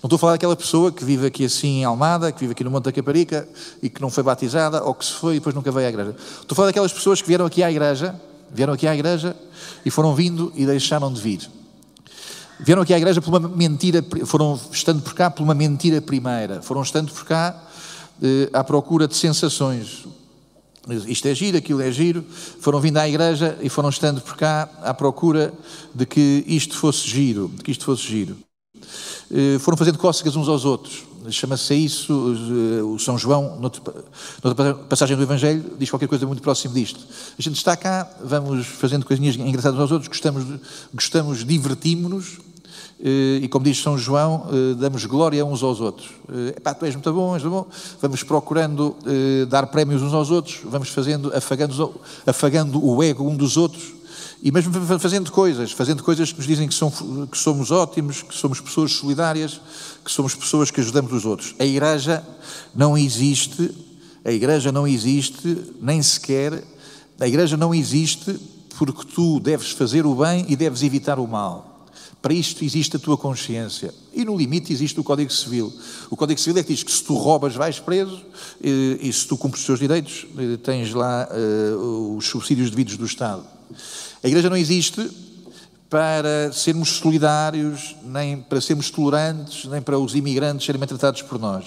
Não 0.01 0.05
estou 0.05 0.15
a 0.15 0.19
falar 0.19 0.31
daquela 0.33 0.55
pessoa 0.55 0.91
que 0.91 1.03
vive 1.03 1.27
aqui 1.27 1.45
assim 1.45 1.79
em 1.79 1.83
Almada, 1.83 2.31
que 2.31 2.39
vive 2.39 2.53
aqui 2.53 2.63
no 2.63 2.71
Monte 2.71 2.85
da 2.85 2.91
Caparica 2.91 3.47
e 3.83 3.89
que 3.89 4.01
não 4.01 4.09
foi 4.09 4.23
batizada 4.23 4.83
ou 4.83 4.93
que 4.93 5.05
se 5.05 5.13
foi 5.13 5.35
e 5.35 5.39
depois 5.39 5.53
nunca 5.53 5.71
veio 5.71 5.87
à 5.87 5.89
igreja. 5.89 6.15
Estou 6.41 6.53
a 6.53 6.55
falar 6.55 6.67
daquelas 6.69 6.93
pessoas 6.93 7.21
que 7.21 7.27
vieram 7.27 7.45
aqui 7.45 7.61
à 7.63 7.69
igreja, 7.69 8.15
vieram 8.49 8.73
aqui 8.73 8.87
à 8.87 8.93
igreja 8.93 9.35
e 9.85 9.91
foram 9.91 10.15
vindo 10.15 10.53
e 10.55 10.65
deixaram 10.65 11.11
de 11.11 11.19
vir. 11.19 11.49
Vieram 12.59 12.83
aqui 12.83 12.93
à 12.93 12.97
igreja 12.97 13.21
por 13.21 13.35
uma 13.35 13.39
mentira, 13.49 14.05
foram 14.25 14.57
estando 14.71 15.01
por 15.01 15.13
cá 15.13 15.29
por 15.29 15.43
uma 15.43 15.55
mentira 15.55 15.99
primeira, 15.99 16.61
foram 16.61 16.81
estando 16.81 17.11
por 17.11 17.25
cá 17.25 17.59
eh, 18.21 18.49
à 18.53 18.63
procura 18.63 19.07
de 19.07 19.15
sensações. 19.15 20.05
Isto 21.07 21.27
é 21.27 21.35
giro, 21.35 21.57
aquilo 21.57 21.81
é 21.81 21.91
giro. 21.91 22.25
Foram 22.59 22.79
vindo 22.79 22.97
à 22.97 23.07
igreja 23.07 23.57
e 23.61 23.69
foram 23.69 23.89
estando 23.89 24.19
por 24.21 24.35
cá 24.35 24.69
à 24.81 24.93
procura 24.93 25.53
de 25.93 26.05
que 26.05 26.43
isto 26.47 26.75
fosse 26.75 27.07
giro, 27.07 27.51
de 27.55 27.63
que 27.63 27.71
isto 27.71 27.85
fosse 27.85 28.03
giro. 28.03 28.35
Eh, 29.29 29.59
foram 29.59 29.77
fazendo 29.77 29.97
cócegas 29.97 30.35
uns 30.35 30.47
aos 30.47 30.65
outros. 30.65 31.03
Chama-se 31.29 31.75
isso, 31.75 32.35
eh, 32.79 32.83
o 32.83 32.97
São 32.97 33.17
João, 33.17 33.59
noutra 33.59 34.73
passagem 34.89 35.15
do 35.15 35.21
Evangelho, 35.21 35.63
diz 35.77 35.89
qualquer 35.89 36.07
coisa 36.07 36.25
muito 36.25 36.41
próximo 36.41 36.73
disto. 36.73 36.99
A 37.37 37.41
gente 37.41 37.55
está 37.55 37.77
cá, 37.77 38.09
vamos 38.23 38.65
fazendo 38.65 39.05
coisinhas 39.05 39.35
engraçadas 39.35 39.77
uns 39.77 39.81
aos 39.81 39.91
outros, 39.91 40.07
gostamos, 40.07 40.43
gostamos 40.93 41.45
divertimos-nos, 41.45 42.39
e 43.03 43.47
como 43.47 43.65
diz 43.65 43.81
São 43.81 43.97
João, 43.97 44.47
eh, 44.51 44.75
damos 44.75 45.05
glória 45.05 45.43
uns 45.43 45.63
aos 45.63 45.81
outros. 45.81 46.09
Eh, 46.29 46.55
epá, 46.57 46.73
tu 46.73 46.85
és 46.85 46.93
muito 46.93 47.11
bom, 47.11 47.35
és 47.35 47.43
muito 47.43 47.55
bom. 47.55 47.67
Vamos 48.01 48.23
procurando 48.23 48.95
dar 49.49 49.67
prémios 49.67 50.01
uns 50.01 50.13
aos 50.13 50.29
outros, 50.29 50.59
vamos 50.63 50.89
fazendo, 50.89 51.35
afagando, 51.35 51.93
afagando 52.25 52.85
o 52.85 53.01
ego 53.03 53.27
um 53.27 53.35
dos 53.35 53.57
outros 53.57 54.01
e 54.43 54.51
mesmo 54.51 54.73
fazendo 54.99 55.31
coisas, 55.31 55.71
fazendo 55.71 56.03
coisas 56.03 56.31
que 56.31 56.37
nos 56.37 56.47
dizem 56.47 56.67
que, 56.67 56.73
são, 56.73 56.91
que 56.91 57.37
somos 57.37 57.69
ótimos, 57.69 58.23
que 58.23 58.33
somos 58.33 58.59
pessoas 58.59 58.91
solidárias, 58.91 59.61
que 60.03 60.11
somos 60.11 60.33
pessoas 60.33 60.71
que 60.71 60.81
ajudamos 60.81 61.13
os 61.13 61.25
outros. 61.25 61.53
A 61.59 61.65
igreja 61.65 62.25
não 62.73 62.97
existe, 62.97 63.69
a 64.25 64.31
igreja 64.31 64.71
não 64.71 64.87
existe, 64.87 65.57
nem 65.79 66.01
sequer, 66.01 66.63
a 67.19 67.27
igreja 67.27 67.55
não 67.55 67.73
existe 67.73 68.35
porque 68.79 69.05
tu 69.13 69.39
deves 69.39 69.71
fazer 69.71 70.07
o 70.07 70.15
bem 70.15 70.43
e 70.49 70.55
deves 70.55 70.81
evitar 70.81 71.19
o 71.19 71.27
mal. 71.27 71.70
Para 72.21 72.33
isto 72.33 72.63
existe 72.63 72.95
a 72.95 72.99
tua 72.99 73.17
consciência. 73.17 73.93
E 74.13 74.23
no 74.23 74.37
limite 74.37 74.71
existe 74.71 74.99
o 74.99 75.03
Código 75.03 75.31
Civil. 75.31 75.73
O 76.09 76.15
Código 76.15 76.39
Civil 76.39 76.59
é 76.59 76.63
que 76.63 76.73
diz 76.73 76.83
que 76.83 76.91
se 76.91 77.03
tu 77.03 77.15
roubas 77.15 77.55
vais 77.55 77.79
preso 77.79 78.21
e, 78.63 78.99
e 79.01 79.11
se 79.11 79.27
tu 79.27 79.35
cumpres 79.35 79.61
os 79.61 79.65
teus 79.65 79.79
direitos 79.79 80.27
tens 80.63 80.93
lá 80.93 81.27
uh, 81.31 82.15
os 82.15 82.27
subsídios 82.27 82.69
devidos 82.69 82.95
do 82.95 83.05
Estado. 83.05 83.43
A 84.23 84.27
Igreja 84.27 84.49
não 84.49 84.57
existe 84.57 85.09
para 85.89 86.53
sermos 86.53 86.89
solidários, 86.89 87.97
nem 88.03 88.37
para 88.37 88.61
sermos 88.61 88.89
tolerantes, 88.89 89.65
nem 89.65 89.81
para 89.81 89.99
os 89.99 90.15
imigrantes 90.15 90.65
serem 90.65 90.79
tratados 90.81 91.21
por 91.23 91.37
nós. 91.37 91.65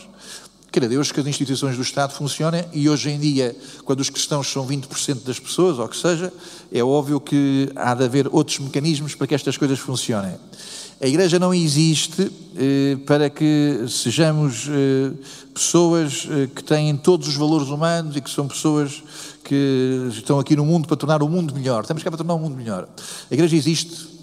Queira 0.74 0.88
Deus 0.88 1.12
que 1.12 1.20
as 1.20 1.26
instituições 1.28 1.76
do 1.76 1.82
Estado 1.82 2.12
funcionem 2.14 2.64
e 2.72 2.88
hoje 2.88 3.08
em 3.08 3.16
dia, 3.16 3.54
quando 3.84 4.00
os 4.00 4.10
cristãos 4.10 4.50
são 4.50 4.66
20% 4.66 5.22
das 5.22 5.38
pessoas, 5.38 5.78
ou 5.78 5.86
que 5.86 5.96
seja, 5.96 6.32
é 6.72 6.82
óbvio 6.82 7.20
que 7.20 7.70
há 7.76 7.94
de 7.94 8.02
haver 8.02 8.26
outros 8.32 8.58
mecanismos 8.58 9.14
para 9.14 9.28
que 9.28 9.36
estas 9.36 9.56
coisas 9.56 9.78
funcionem. 9.78 10.34
A 11.00 11.06
Igreja 11.06 11.38
não 11.38 11.54
existe 11.54 12.28
eh, 12.56 12.96
para 13.06 13.30
que 13.30 13.84
sejamos 13.88 14.66
eh, 14.68 15.12
pessoas 15.54 16.26
eh, 16.28 16.48
que 16.52 16.64
têm 16.64 16.96
todos 16.96 17.28
os 17.28 17.36
valores 17.36 17.68
humanos 17.68 18.16
e 18.16 18.20
que 18.20 18.30
são 18.30 18.48
pessoas 18.48 19.00
que 19.44 20.08
estão 20.10 20.40
aqui 20.40 20.56
no 20.56 20.64
mundo 20.64 20.88
para 20.88 20.96
tornar 20.96 21.22
o 21.22 21.28
mundo 21.28 21.54
melhor. 21.54 21.82
Estamos 21.82 22.02
cá 22.02 22.10
para 22.10 22.18
tornar 22.18 22.34
o 22.34 22.38
mundo 22.40 22.56
melhor. 22.56 22.88
A 23.30 23.32
Igreja 23.32 23.54
existe 23.54 24.13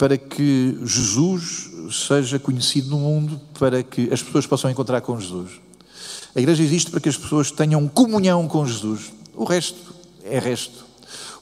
para 0.00 0.16
que 0.16 0.78
Jesus 0.82 1.70
seja 1.92 2.38
conhecido 2.38 2.88
no 2.88 2.98
mundo, 2.98 3.38
para 3.58 3.82
que 3.82 4.10
as 4.10 4.22
pessoas 4.22 4.46
possam 4.46 4.70
encontrar 4.70 5.02
com 5.02 5.20
Jesus. 5.20 5.60
A 6.34 6.40
igreja 6.40 6.62
existe 6.62 6.90
para 6.90 7.00
que 7.00 7.10
as 7.10 7.18
pessoas 7.18 7.50
tenham 7.50 7.86
comunhão 7.86 8.48
com 8.48 8.64
Jesus. 8.64 9.12
O 9.34 9.44
resto 9.44 9.94
é 10.24 10.38
resto. 10.38 10.86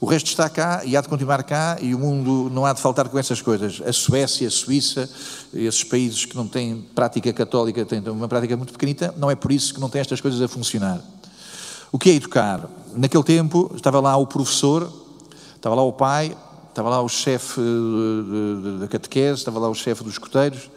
O 0.00 0.06
resto 0.06 0.26
está 0.26 0.48
cá 0.48 0.84
e 0.84 0.96
há 0.96 1.00
de 1.00 1.06
continuar 1.06 1.44
cá 1.44 1.78
e 1.80 1.94
o 1.94 2.00
mundo 2.00 2.50
não 2.52 2.66
há 2.66 2.72
de 2.72 2.80
faltar 2.80 3.08
com 3.08 3.16
essas 3.16 3.40
coisas. 3.40 3.80
A 3.86 3.92
Suécia, 3.92 4.48
a 4.48 4.50
Suíça, 4.50 5.08
esses 5.54 5.84
países 5.84 6.24
que 6.24 6.34
não 6.34 6.48
têm 6.48 6.84
prática 6.96 7.32
católica, 7.32 7.84
têm 7.84 8.00
uma 8.08 8.26
prática 8.26 8.56
muito 8.56 8.72
pequenita, 8.72 9.14
não 9.16 9.30
é 9.30 9.36
por 9.36 9.52
isso 9.52 9.72
que 9.72 9.78
não 9.78 9.88
têm 9.88 10.00
estas 10.00 10.20
coisas 10.20 10.42
a 10.42 10.48
funcionar. 10.48 11.00
O 11.92 11.98
que 11.98 12.10
é 12.10 12.14
educar? 12.14 12.68
Naquele 12.92 13.22
tempo 13.22 13.70
estava 13.76 14.00
lá 14.00 14.16
o 14.16 14.26
professor, 14.26 14.92
estava 15.54 15.76
lá 15.76 15.82
o 15.82 15.92
pai, 15.92 16.36
estava 16.68 16.88
lá 16.88 17.02
o 17.02 17.08
chefe 17.08 17.60
da 18.80 18.88
catequese, 18.88 19.38
estava 19.38 19.58
lá 19.58 19.68
o 19.68 19.74
chefe 19.74 20.04
dos 20.04 20.14
escoteiros. 20.14 20.70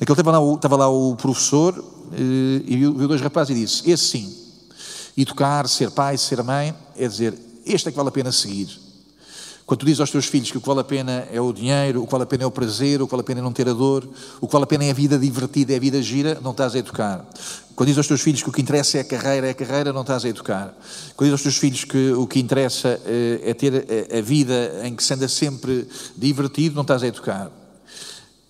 Naquele 0.00 0.16
tempo 0.16 0.30
lá 0.30 0.54
estava 0.54 0.76
lá 0.76 0.88
o 0.88 1.16
professor 1.16 1.74
eh, 2.12 2.62
e 2.66 2.76
viu 2.76 2.92
dois 3.08 3.20
rapazes 3.20 3.56
e 3.56 3.60
disse: 3.60 3.90
Esse 3.90 4.04
sim, 4.04 4.36
educar, 5.16 5.68
ser 5.68 5.90
pai, 5.90 6.16
ser 6.16 6.42
mãe, 6.42 6.74
é 6.96 7.06
dizer, 7.06 7.34
este 7.64 7.88
é 7.88 7.90
que 7.90 7.96
vale 7.96 8.08
a 8.08 8.12
pena 8.12 8.32
seguir. 8.32 8.87
Quando 9.68 9.80
tu 9.80 9.84
dizes 9.84 10.00
aos 10.00 10.10
teus 10.10 10.24
filhos 10.24 10.50
que 10.50 10.56
o 10.56 10.62
que 10.62 10.66
vale 10.66 10.80
a 10.80 10.84
pena 10.84 11.28
é 11.30 11.38
o 11.38 11.52
dinheiro, 11.52 12.02
o 12.02 12.06
que 12.06 12.10
vale 12.10 12.24
a 12.24 12.26
pena 12.26 12.44
é 12.44 12.46
o 12.46 12.50
prazer, 12.50 13.02
o 13.02 13.06
que 13.06 13.10
vale 13.10 13.20
a 13.20 13.24
pena 13.24 13.40
é 13.40 13.42
não 13.42 13.52
ter 13.52 13.68
a 13.68 13.74
dor, 13.74 14.08
o 14.40 14.46
que 14.46 14.52
vale 14.54 14.64
a 14.64 14.66
pena 14.66 14.84
é 14.86 14.90
a 14.90 14.94
vida 14.94 15.18
divertida, 15.18 15.74
é 15.74 15.76
a 15.76 15.78
vida 15.78 16.00
gira, 16.00 16.38
não 16.42 16.52
estás 16.52 16.74
a 16.74 16.78
educar. 16.78 17.22
Quando 17.76 17.88
dizes 17.88 17.98
aos 17.98 18.06
teus 18.06 18.22
filhos 18.22 18.42
que 18.42 18.48
o 18.48 18.52
que 18.52 18.62
interessa 18.62 18.96
é 18.96 19.02
a 19.02 19.04
carreira, 19.04 19.46
é 19.46 19.50
a 19.50 19.54
carreira, 19.54 19.92
não 19.92 20.00
estás 20.00 20.24
a 20.24 20.28
educar. 20.30 20.74
Quando 21.14 21.28
dizes 21.28 21.32
aos 21.32 21.42
teus 21.42 21.58
filhos 21.58 21.84
que 21.84 22.12
o 22.12 22.26
que 22.26 22.40
interessa 22.40 22.98
eh, 23.04 23.42
é 23.44 23.52
ter 23.52 23.86
a 24.10 24.22
vida 24.22 24.80
em 24.84 24.96
que 24.96 25.04
se 25.04 25.12
anda 25.12 25.28
sempre 25.28 25.86
divertido, 26.16 26.74
não 26.74 26.80
estás 26.80 27.02
a 27.02 27.06
educar. 27.06 27.50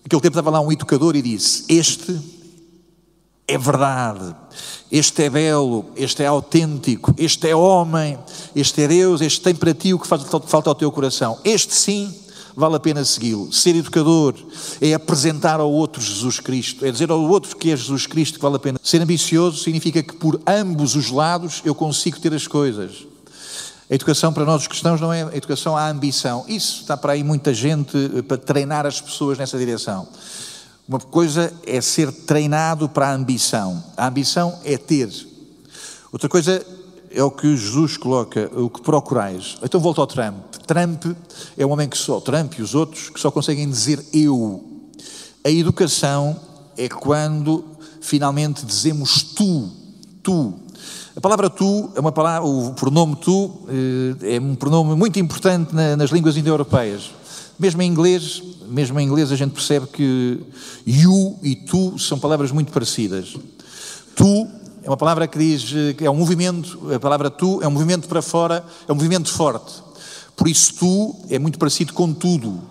Naquele 0.01 0.21
tempo 0.21 0.39
estava 0.39 0.49
lá 0.49 0.61
um 0.61 0.71
educador 0.71 1.17
e 1.17 1.21
disse: 1.21 1.65
Este 1.67 2.17
é 3.49 3.57
verdade, 3.57 4.35
este 4.91 5.23
é 5.23 5.29
belo, 5.29 5.87
este 5.95 6.21
é 6.21 6.27
autêntico, 6.27 7.13
este 7.17 7.49
é 7.49 7.55
homem, 7.55 8.17
este 8.55 8.83
é 8.83 8.87
Deus, 8.87 9.21
este 9.21 9.41
tem 9.41 9.55
para 9.55 9.73
ti 9.73 9.91
o 9.91 9.97
que 9.97 10.07
falta 10.07 10.69
ao 10.69 10.75
teu 10.75 10.91
coração. 10.91 11.39
Este 11.43 11.73
sim 11.73 12.13
vale 12.55 12.75
a 12.75 12.79
pena 12.79 13.03
segui-lo. 13.03 13.51
Ser 13.51 13.75
educador 13.75 14.35
é 14.79 14.93
apresentar 14.93 15.59
ao 15.59 15.71
outro 15.71 15.99
Jesus 15.99 16.39
Cristo, 16.39 16.85
é 16.85 16.91
dizer 16.91 17.09
ao 17.09 17.21
outro 17.21 17.57
que 17.57 17.71
é 17.71 17.75
Jesus 17.75 18.05
Cristo 18.05 18.35
que 18.35 18.43
vale 18.43 18.57
a 18.57 18.59
pena. 18.59 18.79
Ser 18.83 19.01
ambicioso 19.01 19.63
significa 19.63 20.03
que 20.03 20.13
por 20.13 20.39
ambos 20.45 20.95
os 20.95 21.09
lados 21.09 21.61
eu 21.65 21.73
consigo 21.73 22.19
ter 22.19 22.33
as 22.33 22.45
coisas. 22.45 23.07
A 23.89 23.95
educação 23.95 24.31
para 24.31 24.45
nós 24.45 24.61
os 24.61 24.67
cristãos 24.67 25.01
não 25.01 25.11
é 25.11 25.23
a 25.23 25.35
educação 25.35 25.75
à 25.75 25.89
ambição. 25.89 26.45
Isso 26.47 26.81
está 26.81 26.95
para 26.95 27.13
aí 27.13 27.23
muita 27.23 27.51
gente 27.51 27.97
eh, 28.17 28.21
para 28.21 28.37
treinar 28.37 28.85
as 28.85 29.01
pessoas 29.01 29.39
nessa 29.39 29.57
direção. 29.57 30.07
Uma 30.89 30.99
coisa 30.99 31.53
é 31.67 31.79
ser 31.81 32.11
treinado 32.11 32.89
para 32.89 33.09
a 33.09 33.13
ambição. 33.13 33.83
A 33.95 34.07
ambição 34.07 34.57
é 34.63 34.75
ter. 34.75 35.07
Outra 36.11 36.27
coisa 36.27 36.65
é 37.11 37.21
o 37.21 37.29
que 37.29 37.55
Jesus 37.55 37.95
coloca, 37.95 38.49
o 38.59 38.71
que 38.71 38.81
procurais. 38.81 39.55
Então 39.61 39.79
volto 39.79 40.01
ao 40.01 40.07
Trump. 40.07 40.55
Trump 40.65 41.05
é 41.55 41.63
um 41.63 41.69
homem 41.69 41.87
que 41.87 41.95
só, 41.95 42.19
Trump 42.19 42.55
e 42.57 42.63
os 42.63 42.73
outros, 42.73 43.11
que 43.11 43.19
só 43.19 43.29
conseguem 43.29 43.69
dizer 43.69 44.03
eu. 44.11 44.63
A 45.45 45.51
educação 45.51 46.35
é 46.75 46.89
quando 46.89 47.63
finalmente 48.01 48.65
dizemos 48.65 49.21
tu, 49.21 49.69
tu. 50.23 50.55
A 51.15 51.21
palavra 51.21 51.51
tu 51.51 51.91
é 51.95 51.99
uma 51.99 52.11
palavra, 52.11 52.49
o 52.49 52.73
pronome 52.73 53.15
tu 53.17 53.59
eh, 54.21 54.37
é 54.37 54.39
um 54.39 54.55
pronome 54.55 54.95
muito 54.95 55.19
importante 55.19 55.71
nas 55.75 56.09
línguas 56.09 56.35
indo-europeias. 56.35 57.18
Mesmo 57.59 57.81
em 57.81 57.91
inglês, 57.91 58.41
mesmo 58.69 58.97
em 58.99 59.05
inglês 59.05 59.33
a 59.33 59.35
gente 59.35 59.51
percebe 59.51 59.87
que 59.87 60.39
you 60.87 61.37
e 61.43 61.57
tu 61.57 61.99
são 61.99 62.17
palavras 62.17 62.53
muito 62.53 62.71
parecidas. 62.71 63.35
Tu 64.15 64.47
é 64.81 64.89
uma 64.89 64.95
palavra 64.95 65.27
que 65.27 65.37
diz 65.37 65.69
eh, 65.75 65.93
que 65.93 66.05
é 66.05 66.09
um 66.09 66.15
movimento, 66.15 66.79
a 66.93 66.99
palavra 66.99 67.29
tu 67.29 67.61
é 67.61 67.67
um 67.67 67.71
movimento 67.71 68.07
para 68.07 68.21
fora, 68.21 68.63
é 68.87 68.91
um 68.91 68.95
movimento 68.95 69.29
forte. 69.29 69.83
Por 70.37 70.47
isso 70.47 70.73
tu 70.75 71.15
é 71.29 71.37
muito 71.37 71.59
parecido 71.59 71.93
com 71.93 72.13
tudo. 72.13 72.61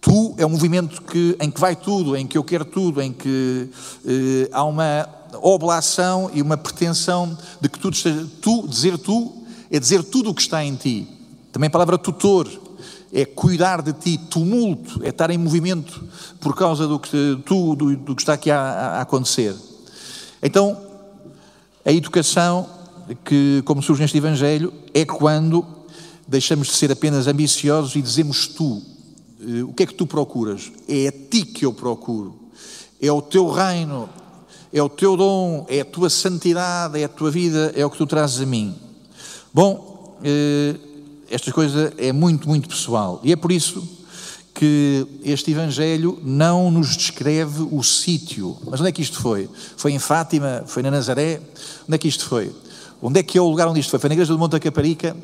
Tu 0.00 0.34
é 0.38 0.46
um 0.46 0.48
movimento 0.48 1.02
que, 1.02 1.36
em 1.38 1.50
que 1.50 1.60
vai 1.60 1.76
tudo, 1.76 2.16
em 2.16 2.26
que 2.26 2.38
eu 2.38 2.42
quero 2.42 2.64
tudo, 2.64 3.02
em 3.02 3.12
que 3.12 3.68
eh, 4.06 4.48
há 4.50 4.64
uma 4.64 5.06
oblação 5.42 6.30
e 6.32 6.40
uma 6.40 6.56
pretensão 6.56 7.36
de 7.60 7.68
que 7.68 7.78
tudo 7.78 7.92
esteja. 7.92 8.26
Tu, 8.40 8.66
dizer 8.66 8.96
tu, 8.96 9.30
é 9.70 9.78
dizer 9.78 10.02
tudo 10.02 10.30
o 10.30 10.34
que 10.34 10.40
está 10.40 10.64
em 10.64 10.74
ti. 10.74 11.06
Também 11.52 11.66
a 11.66 11.70
palavra 11.70 11.98
tutor 11.98 12.48
é 13.12 13.24
cuidar 13.24 13.82
de 13.82 13.92
ti, 13.92 14.18
tumulto, 14.18 15.02
é 15.02 15.08
estar 15.08 15.30
em 15.30 15.38
movimento 15.38 16.02
por 16.40 16.54
causa 16.54 16.86
do 16.86 16.98
que, 16.98 17.40
tu, 17.44 17.74
do, 17.74 17.96
do 17.96 18.14
que 18.14 18.22
está 18.22 18.34
aqui 18.34 18.50
a, 18.50 18.60
a 18.60 19.00
acontecer. 19.00 19.54
Então, 20.42 20.80
a 21.84 21.92
educação 21.92 22.68
que, 23.24 23.62
como 23.64 23.82
surge 23.82 24.02
neste 24.02 24.16
Evangelho, 24.16 24.72
é 24.94 25.04
quando 25.04 25.66
deixamos 26.26 26.68
de 26.68 26.74
ser 26.74 26.92
apenas 26.92 27.26
ambiciosos 27.26 27.96
e 27.96 28.02
dizemos 28.02 28.46
tu. 28.46 28.80
Eh, 29.40 29.64
o 29.64 29.72
que 29.72 29.82
é 29.82 29.86
que 29.86 29.94
tu 29.94 30.06
procuras? 30.06 30.70
É 30.88 31.08
a 31.08 31.12
ti 31.12 31.44
que 31.44 31.66
eu 31.66 31.72
procuro. 31.72 32.38
É 33.02 33.10
o 33.10 33.20
teu 33.20 33.48
reino, 33.50 34.08
é 34.72 34.80
o 34.80 34.88
teu 34.88 35.16
dom, 35.16 35.66
é 35.68 35.80
a 35.80 35.84
tua 35.84 36.08
santidade, 36.08 37.00
é 37.00 37.04
a 37.04 37.08
tua 37.08 37.30
vida, 37.30 37.72
é 37.74 37.84
o 37.84 37.90
que 37.90 37.98
tu 37.98 38.06
trazes 38.06 38.40
a 38.40 38.46
mim. 38.46 38.74
Bom, 39.52 40.18
eh, 40.22 40.76
esta 41.30 41.52
coisa 41.52 41.92
é 41.96 42.12
muito, 42.12 42.48
muito 42.48 42.68
pessoal. 42.68 43.20
E 43.22 43.32
é 43.32 43.36
por 43.36 43.52
isso 43.52 43.82
que 44.52 45.06
este 45.24 45.52
Evangelho 45.52 46.18
não 46.22 46.70
nos 46.70 46.96
descreve 46.96 47.66
o 47.70 47.82
sítio. 47.82 48.56
Mas 48.66 48.80
onde 48.80 48.90
é 48.90 48.92
que 48.92 49.00
isto 49.00 49.20
foi? 49.20 49.48
Foi 49.76 49.92
em 49.92 49.98
Fátima? 49.98 50.64
Foi 50.66 50.82
na 50.82 50.90
Nazaré? 50.90 51.40
Onde 51.86 51.94
é 51.94 51.98
que 51.98 52.08
isto 52.08 52.26
foi? 52.26 52.52
Onde 53.00 53.20
é 53.20 53.22
que 53.22 53.38
é 53.38 53.40
o 53.40 53.48
lugar 53.48 53.68
onde 53.68 53.80
isto 53.80 53.90
foi? 53.90 53.98
Foi 53.98 54.08
na 54.08 54.14
igreja 54.14 54.32
do 54.32 54.38
Monte 54.38 54.52
da 54.52 54.60
Caparica? 54.60 55.16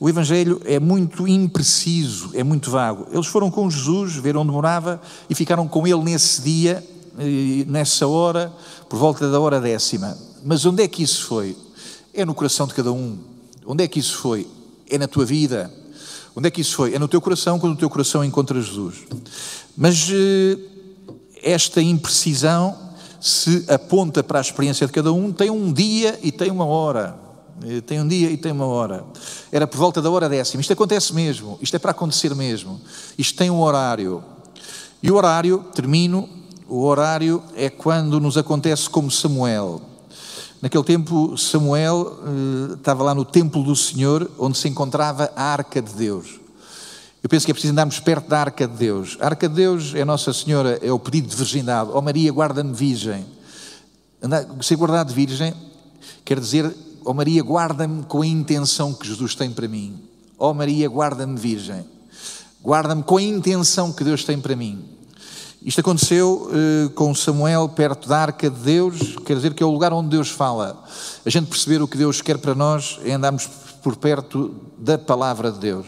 O 0.00 0.08
Evangelho 0.08 0.60
é 0.64 0.80
muito 0.80 1.28
impreciso, 1.28 2.30
é 2.34 2.42
muito 2.42 2.70
vago. 2.70 3.06
Eles 3.12 3.26
foram 3.26 3.50
com 3.50 3.70
Jesus, 3.70 4.16
ver 4.16 4.36
onde 4.36 4.50
morava 4.50 5.00
e 5.30 5.34
ficaram 5.34 5.68
com 5.68 5.86
ele 5.86 6.02
nesse 6.02 6.42
dia, 6.42 6.84
nessa 7.68 8.08
hora, 8.08 8.52
por 8.88 8.98
volta 8.98 9.30
da 9.30 9.38
hora 9.38 9.60
décima. 9.60 10.18
Mas 10.44 10.66
onde 10.66 10.82
é 10.82 10.88
que 10.88 11.04
isso 11.04 11.26
foi? 11.26 11.56
É 12.12 12.24
no 12.24 12.34
coração 12.34 12.66
de 12.66 12.74
cada 12.74 12.90
um. 12.90 13.16
Onde 13.64 13.84
é 13.84 13.86
que 13.86 14.00
isso 14.00 14.16
foi? 14.16 14.48
É 14.92 14.98
na 14.98 15.08
tua 15.08 15.24
vida. 15.24 15.72
Onde 16.36 16.48
é 16.48 16.50
que 16.50 16.60
isso 16.60 16.76
foi? 16.76 16.94
É 16.94 16.98
no 16.98 17.08
teu 17.08 17.20
coração, 17.20 17.58
quando 17.58 17.72
o 17.72 17.76
teu 17.76 17.90
coração 17.90 18.22
encontra 18.22 18.60
Jesus. 18.60 18.96
Mas 19.76 20.08
eh, 20.10 20.58
esta 21.42 21.80
imprecisão 21.82 22.76
se 23.20 23.64
aponta 23.68 24.22
para 24.22 24.38
a 24.38 24.42
experiência 24.42 24.86
de 24.86 24.92
cada 24.92 25.12
um, 25.12 25.32
tem 25.32 25.50
um 25.50 25.72
dia 25.72 26.18
e 26.22 26.30
tem 26.30 26.50
uma 26.50 26.64
hora. 26.66 27.16
Eh, 27.64 27.80
tem 27.80 28.00
um 28.00 28.06
dia 28.06 28.30
e 28.30 28.36
tem 28.36 28.52
uma 28.52 28.66
hora. 28.66 29.04
Era 29.50 29.66
por 29.66 29.78
volta 29.78 30.00
da 30.00 30.10
hora 30.10 30.28
décima. 30.28 30.60
Isto 30.60 30.72
acontece 30.72 31.14
mesmo. 31.14 31.58
Isto 31.60 31.76
é 31.76 31.78
para 31.78 31.90
acontecer 31.90 32.34
mesmo. 32.34 32.80
Isto 33.16 33.38
tem 33.38 33.50
um 33.50 33.60
horário. 33.60 34.22
E 35.02 35.10
o 35.10 35.16
horário, 35.16 35.64
termino, 35.74 36.28
o 36.68 36.84
horário 36.84 37.42
é 37.56 37.68
quando 37.68 38.20
nos 38.20 38.38
acontece 38.38 38.88
como 38.88 39.10
Samuel. 39.10 39.91
Naquele 40.62 40.84
tempo, 40.84 41.36
Samuel 41.36 42.20
eh, 42.22 42.74
estava 42.74 43.02
lá 43.02 43.12
no 43.12 43.24
templo 43.24 43.64
do 43.64 43.74
Senhor, 43.74 44.30
onde 44.38 44.56
se 44.56 44.68
encontrava 44.68 45.32
a 45.34 45.42
arca 45.42 45.82
de 45.82 45.92
Deus. 45.92 46.38
Eu 47.20 47.28
penso 47.28 47.44
que 47.44 47.50
é 47.50 47.54
preciso 47.54 47.72
andarmos 47.72 47.98
perto 47.98 48.28
da 48.28 48.38
arca 48.38 48.68
de 48.68 48.76
Deus. 48.76 49.18
A 49.20 49.26
arca 49.26 49.48
de 49.48 49.56
Deus 49.56 49.92
é 49.92 50.04
Nossa 50.04 50.32
Senhora, 50.32 50.78
é 50.80 50.92
o 50.92 51.00
pedido 51.00 51.26
de 51.26 51.34
virgindade. 51.34 51.90
Ó 51.92 51.98
oh 51.98 52.00
Maria, 52.00 52.30
guarda-me 52.30 52.72
virgem. 52.72 53.26
Andar, 54.22 54.46
ser 54.60 54.76
guardado 54.76 55.12
virgem 55.12 55.52
quer 56.24 56.38
dizer, 56.38 56.72
ó 57.04 57.10
oh 57.10 57.14
Maria, 57.14 57.42
guarda-me 57.42 58.04
com 58.04 58.22
a 58.22 58.26
intenção 58.26 58.94
que 58.94 59.08
Jesus 59.08 59.34
tem 59.34 59.50
para 59.50 59.66
mim. 59.66 60.00
Ó 60.38 60.50
oh 60.50 60.54
Maria, 60.54 60.88
guarda-me 60.88 61.36
virgem. 61.40 61.84
Guarda-me 62.62 63.02
com 63.02 63.16
a 63.16 63.22
intenção 63.22 63.92
que 63.92 64.04
Deus 64.04 64.22
tem 64.22 64.40
para 64.40 64.54
mim. 64.54 64.91
Isto 65.64 65.80
aconteceu 65.80 66.50
uh, 66.50 66.90
com 66.90 67.14
Samuel 67.14 67.68
perto 67.68 68.08
da 68.08 68.18
arca 68.18 68.50
de 68.50 68.58
Deus, 68.58 69.16
quer 69.24 69.36
dizer 69.36 69.54
que 69.54 69.62
é 69.62 69.66
o 69.66 69.70
lugar 69.70 69.92
onde 69.92 70.08
Deus 70.08 70.28
fala. 70.28 70.82
A 71.24 71.30
gente 71.30 71.46
perceber 71.46 71.80
o 71.80 71.86
que 71.86 71.96
Deus 71.96 72.20
quer 72.20 72.36
para 72.36 72.52
nós 72.52 72.98
é 73.04 73.12
andarmos 73.12 73.48
por 73.80 73.94
perto 73.94 74.52
da 74.76 74.98
palavra 74.98 75.52
de 75.52 75.60
Deus. 75.60 75.86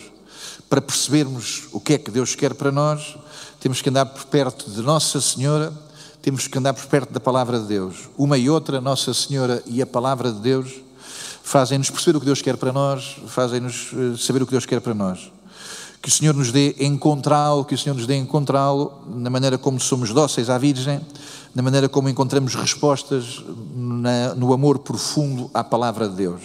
Para 0.71 0.81
percebermos 0.81 1.65
o 1.73 1.81
que 1.81 1.95
é 1.95 1.99
que 1.99 2.11
Deus 2.13 2.37
quer 2.37 2.55
para 2.55 2.71
nós, 2.71 3.17
temos 3.59 3.83
que 3.83 3.89
andar 3.89 4.07
por 4.07 4.27
perto 4.27 4.71
de 4.71 4.81
Nossa 4.81 5.21
Senhora, 5.21 5.73
temos 6.23 6.47
que 6.47 6.57
andar 6.57 6.73
por 6.73 6.87
perto 6.87 7.13
da 7.13 7.19
palavra 7.19 7.59
de 7.59 7.67
Deus. 7.67 8.09
Uma 8.17 8.39
e 8.39 8.49
outra, 8.49 8.81
Nossa 8.81 9.13
Senhora 9.13 9.61
e 9.67 9.83
a 9.83 9.87
palavra 9.87 10.31
de 10.31 10.39
Deus, 10.39 10.73
fazem-nos 11.43 11.91
perceber 11.91 12.17
o 12.17 12.21
que 12.21 12.27
Deus 12.27 12.41
quer 12.41 12.57
para 12.57 12.73
nós, 12.73 13.17
fazem-nos 13.27 13.91
eh, 13.93 14.17
saber 14.19 14.41
o 14.41 14.47
que 14.47 14.53
Deus 14.53 14.67
quer 14.67 14.81
para 14.81 14.95
nós. 14.95 15.34
Que 16.05 16.11
o 16.11 16.13
Senhor 16.13 16.35
nos 16.35 16.53
dê 16.53 16.77
encontrá-lo, 16.81 17.65
que 17.65 17.75
o 17.75 17.79
Senhor 17.79 17.95
nos 17.95 18.07
dê 18.07 18.15
encontrá-lo 18.15 18.93
na 19.17 19.31
maneira 19.31 19.57
como 19.57 19.81
somos 19.81 20.13
dóceis 20.13 20.51
à 20.51 20.59
Virgem, 20.59 21.01
na 21.55 21.63
maneira 21.63 21.89
como 21.89 22.11
encontramos 22.11 22.55
respostas 22.55 23.43
na, 23.75 24.35
no 24.35 24.53
amor 24.53 24.81
profundo 24.81 25.51
à 25.55 25.65
palavra 25.65 26.07
de 26.07 26.17
Deus. 26.17 26.43